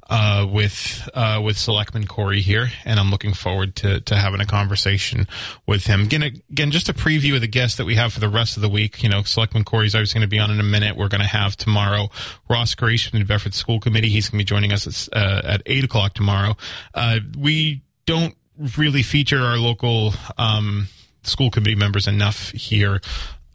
uh, 0.10 0.48
with 0.50 1.08
uh, 1.14 1.40
with 1.44 1.58
Selectman 1.58 2.08
Correy 2.08 2.40
here, 2.40 2.70
and 2.84 3.00
I'm 3.00 3.12
looking 3.12 3.34
forward 3.34 3.76
to, 3.78 4.02
to 4.02 4.16
having 4.16 4.42
a 4.42 4.46
conversation 4.46 5.28
with 5.68 5.86
him. 5.86 6.02
Again, 6.02 6.24
again, 6.24 6.72
just 6.72 6.90
a 6.90 6.94
preview 6.94 7.36
of 7.36 7.42
the 7.42 7.48
guests 7.48 7.78
that 7.78 7.86
we 7.86 7.96
have 7.96 8.14
for 8.14 8.20
the 8.20 8.30
rest 8.30 8.58
of 8.58 8.62
the 8.62 8.70
week. 8.70 9.04
You 9.04 9.10
know, 9.10 9.22
Selectman 9.22 9.66
Correy's 9.66 9.94
always 9.94 10.14
going 10.14 10.22
to 10.22 10.28
be 10.28 10.40
on 10.40 10.50
in 10.50 10.60
a 10.60 10.64
minute. 10.64 10.98
We're 10.98 11.10
going 11.10 11.22
to 11.22 11.28
have 11.28 11.56
tomorrow 11.56 12.10
Ross 12.50 12.74
Grace 12.74 13.08
from 13.08 13.20
the 13.20 13.26
Bedford 13.26 13.54
School 13.54 13.80
Committee. 13.80 14.10
He's 14.10 14.30
going 14.30 14.40
to 14.40 14.44
be 14.44 14.48
joining 14.48 14.74
us 14.74 14.88
at, 14.88 15.16
uh, 15.16 15.42
at 15.44 15.62
8 15.66 15.84
o'clock 15.84 16.16
tomorrow. 16.16 16.58
Uh, 16.96 17.09
we 17.38 17.82
don't 18.06 18.36
really 18.78 19.04
feature 19.04 19.42
our 19.42 19.58
local 19.58 20.14
um, 20.38 20.88
school 21.24 21.50
committee 21.50 21.76
members 21.76 22.08
enough 22.08 22.52
here 22.52 23.00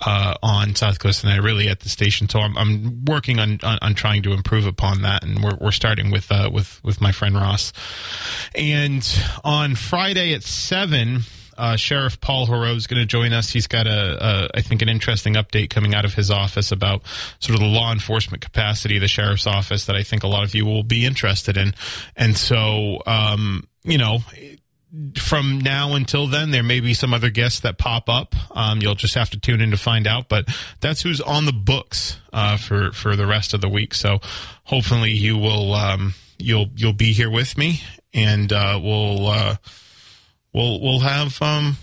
uh, 0.01 0.35
on 0.43 0.75
South 0.75 0.99
Coast 0.99 1.25
and 1.25 1.33
I 1.33 1.37
really 1.37 1.69
at 1.69 1.81
the 1.81 1.89
station. 1.89 2.29
So 2.29 2.41
I'm, 2.41 2.57
I'm 2.57 3.05
working 3.05 3.39
on, 3.39 3.59
on, 3.63 3.79
on 3.81 3.95
trying 3.95 4.23
to 4.25 4.33
improve 4.33 4.67
upon 4.67 5.03
that, 5.03 5.25
and 5.25 5.43
we're 5.43 5.57
we're 5.61 5.73
starting 5.73 6.11
with 6.11 6.31
uh, 6.31 6.51
with 6.53 6.83
with 6.85 7.01
my 7.01 7.13
friend 7.13 7.35
Ross. 7.35 7.73
And 8.55 9.07
on 9.43 9.75
Friday 9.75 10.35
at 10.35 10.43
seven. 10.43 11.23
Uh, 11.57 11.77
Sheriff 11.77 12.21
Paul 12.21 12.47
Heroux 12.47 12.77
is 12.77 12.87
going 12.87 13.01
to 13.01 13.07
join 13.07 13.33
us. 13.33 13.51
He's 13.51 13.67
got 13.67 13.87
a, 13.87 14.19
a, 14.21 14.49
I 14.55 14.61
think, 14.61 14.83
an 14.83 14.89
interesting 14.89 15.35
update 15.35 15.71
coming 15.71 15.95
out 15.95 16.05
of 16.05 16.15
his 16.15 16.31
office 16.31 16.73
about 16.73 17.03
sort 17.39 17.55
of 17.55 17.61
the 17.61 17.71
law 17.71 17.93
enforcement 17.93 18.43
capacity 18.43 18.97
of 18.97 19.01
the 19.01 19.09
sheriff's 19.09 19.47
office 19.47 19.87
that 19.87 19.97
I 19.97 20.03
think 20.03 20.23
a 20.23 20.29
lot 20.29 20.45
of 20.45 20.55
you 20.55 20.65
will 20.65 20.83
be 20.83 21.05
interested 21.05 21.57
in. 21.57 21.75
And 22.17 22.37
so, 22.37 23.03
um, 23.07 23.69
you 23.85 23.99
know, 23.99 24.21
from 25.19 25.59
now 25.59 25.95
until 25.95 26.27
then, 26.27 26.51
there 26.51 26.63
may 26.63 26.81
be 26.81 26.95
some 26.95 27.13
other 27.13 27.31
guests 27.31 27.61
that 27.61 27.79
pop 27.79 28.09
up. 28.09 28.35
Um, 28.53 28.81
you'll 28.81 28.95
just 28.95 29.15
have 29.15 29.31
to 29.31 29.41
tune 29.41 29.61
in 29.61 29.71
to 29.73 29.77
find 29.77 30.07
out. 30.07 30.29
But 30.29 30.49
that's 30.81 31.03
who's 31.03 31.21
on 31.21 31.47
the 31.47 31.53
books 31.53 32.19
uh, 32.33 32.57
for 32.57 32.93
for 32.93 33.17
the 33.17 33.27
rest 33.27 33.55
of 33.55 33.61
the 33.61 33.69
week. 33.69 33.95
So 33.95 34.21
hopefully 34.65 35.11
you 35.11 35.37
will 35.37 35.75
um, 35.75 36.15
you'll 36.39 36.69
you'll 36.77 36.93
be 36.93 37.13
here 37.13 37.31
with 37.31 37.59
me, 37.59 37.83
and 38.13 38.53
uh, 38.53 38.79
we'll 38.81 39.27
uh, 39.27 39.57
we'll 40.55 40.81
we'll 40.81 41.01
have. 41.01 41.41
Um, 41.43 41.77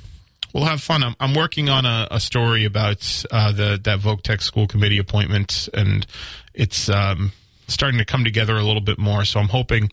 We'll 0.54 0.66
have 0.66 0.82
fun. 0.82 1.02
I'm, 1.02 1.16
I'm 1.18 1.34
working 1.34 1.70
on 1.70 1.86
a, 1.86 2.10
a 2.12 2.20
story 2.20 2.66
about 2.66 3.24
uh, 3.32 3.54
the 3.54 3.80
that 3.84 4.00
Voc 4.00 4.22
Tech 4.22 4.42
school 4.42 4.68
committee 4.68 4.98
appointment, 4.98 5.70
and 5.74 6.06
it's 6.54 6.90
um, 6.90 7.32
starting 7.70 7.98
to 8.00 8.06
come 8.06 8.24
together 8.24 8.58
a 8.58 8.64
little 8.64 8.82
bit 8.82 8.98
more. 8.98 9.24
So 9.24 9.40
I'm 9.40 9.48
hoping 9.48 9.92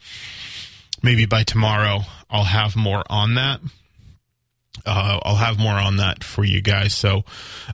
maybe 1.03 1.26
by 1.26 1.45
tomorrow 1.45 2.01
I'll 2.29 2.45
have 2.45 2.76
more 2.76 3.05
on 3.09 3.35
that. 3.35 3.61
Uh, 4.87 5.20
I'll 5.22 5.37
have 5.37 5.59
more 5.59 5.74
on 5.74 5.97
that 5.97 6.24
for 6.24 6.45
you 6.45 6.62
guys. 6.62 6.95
So, 6.95 7.24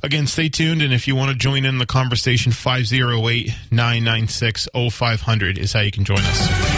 again, 0.03 0.27
stay 0.27 0.49
tuned. 0.49 0.83
And 0.83 0.93
if 0.93 1.07
you 1.07 1.15
want 1.15 1.31
to 1.31 1.37
join 1.37 1.65
in 1.65 1.79
the 1.79 1.87
conversation, 1.87 2.51
508 2.51 3.55
996 3.71 4.69
0500 4.91 5.59
is 5.59 5.73
how 5.75 5.81
you 5.81 5.93
can 5.93 6.05
join 6.05 6.19
us. 6.19 6.74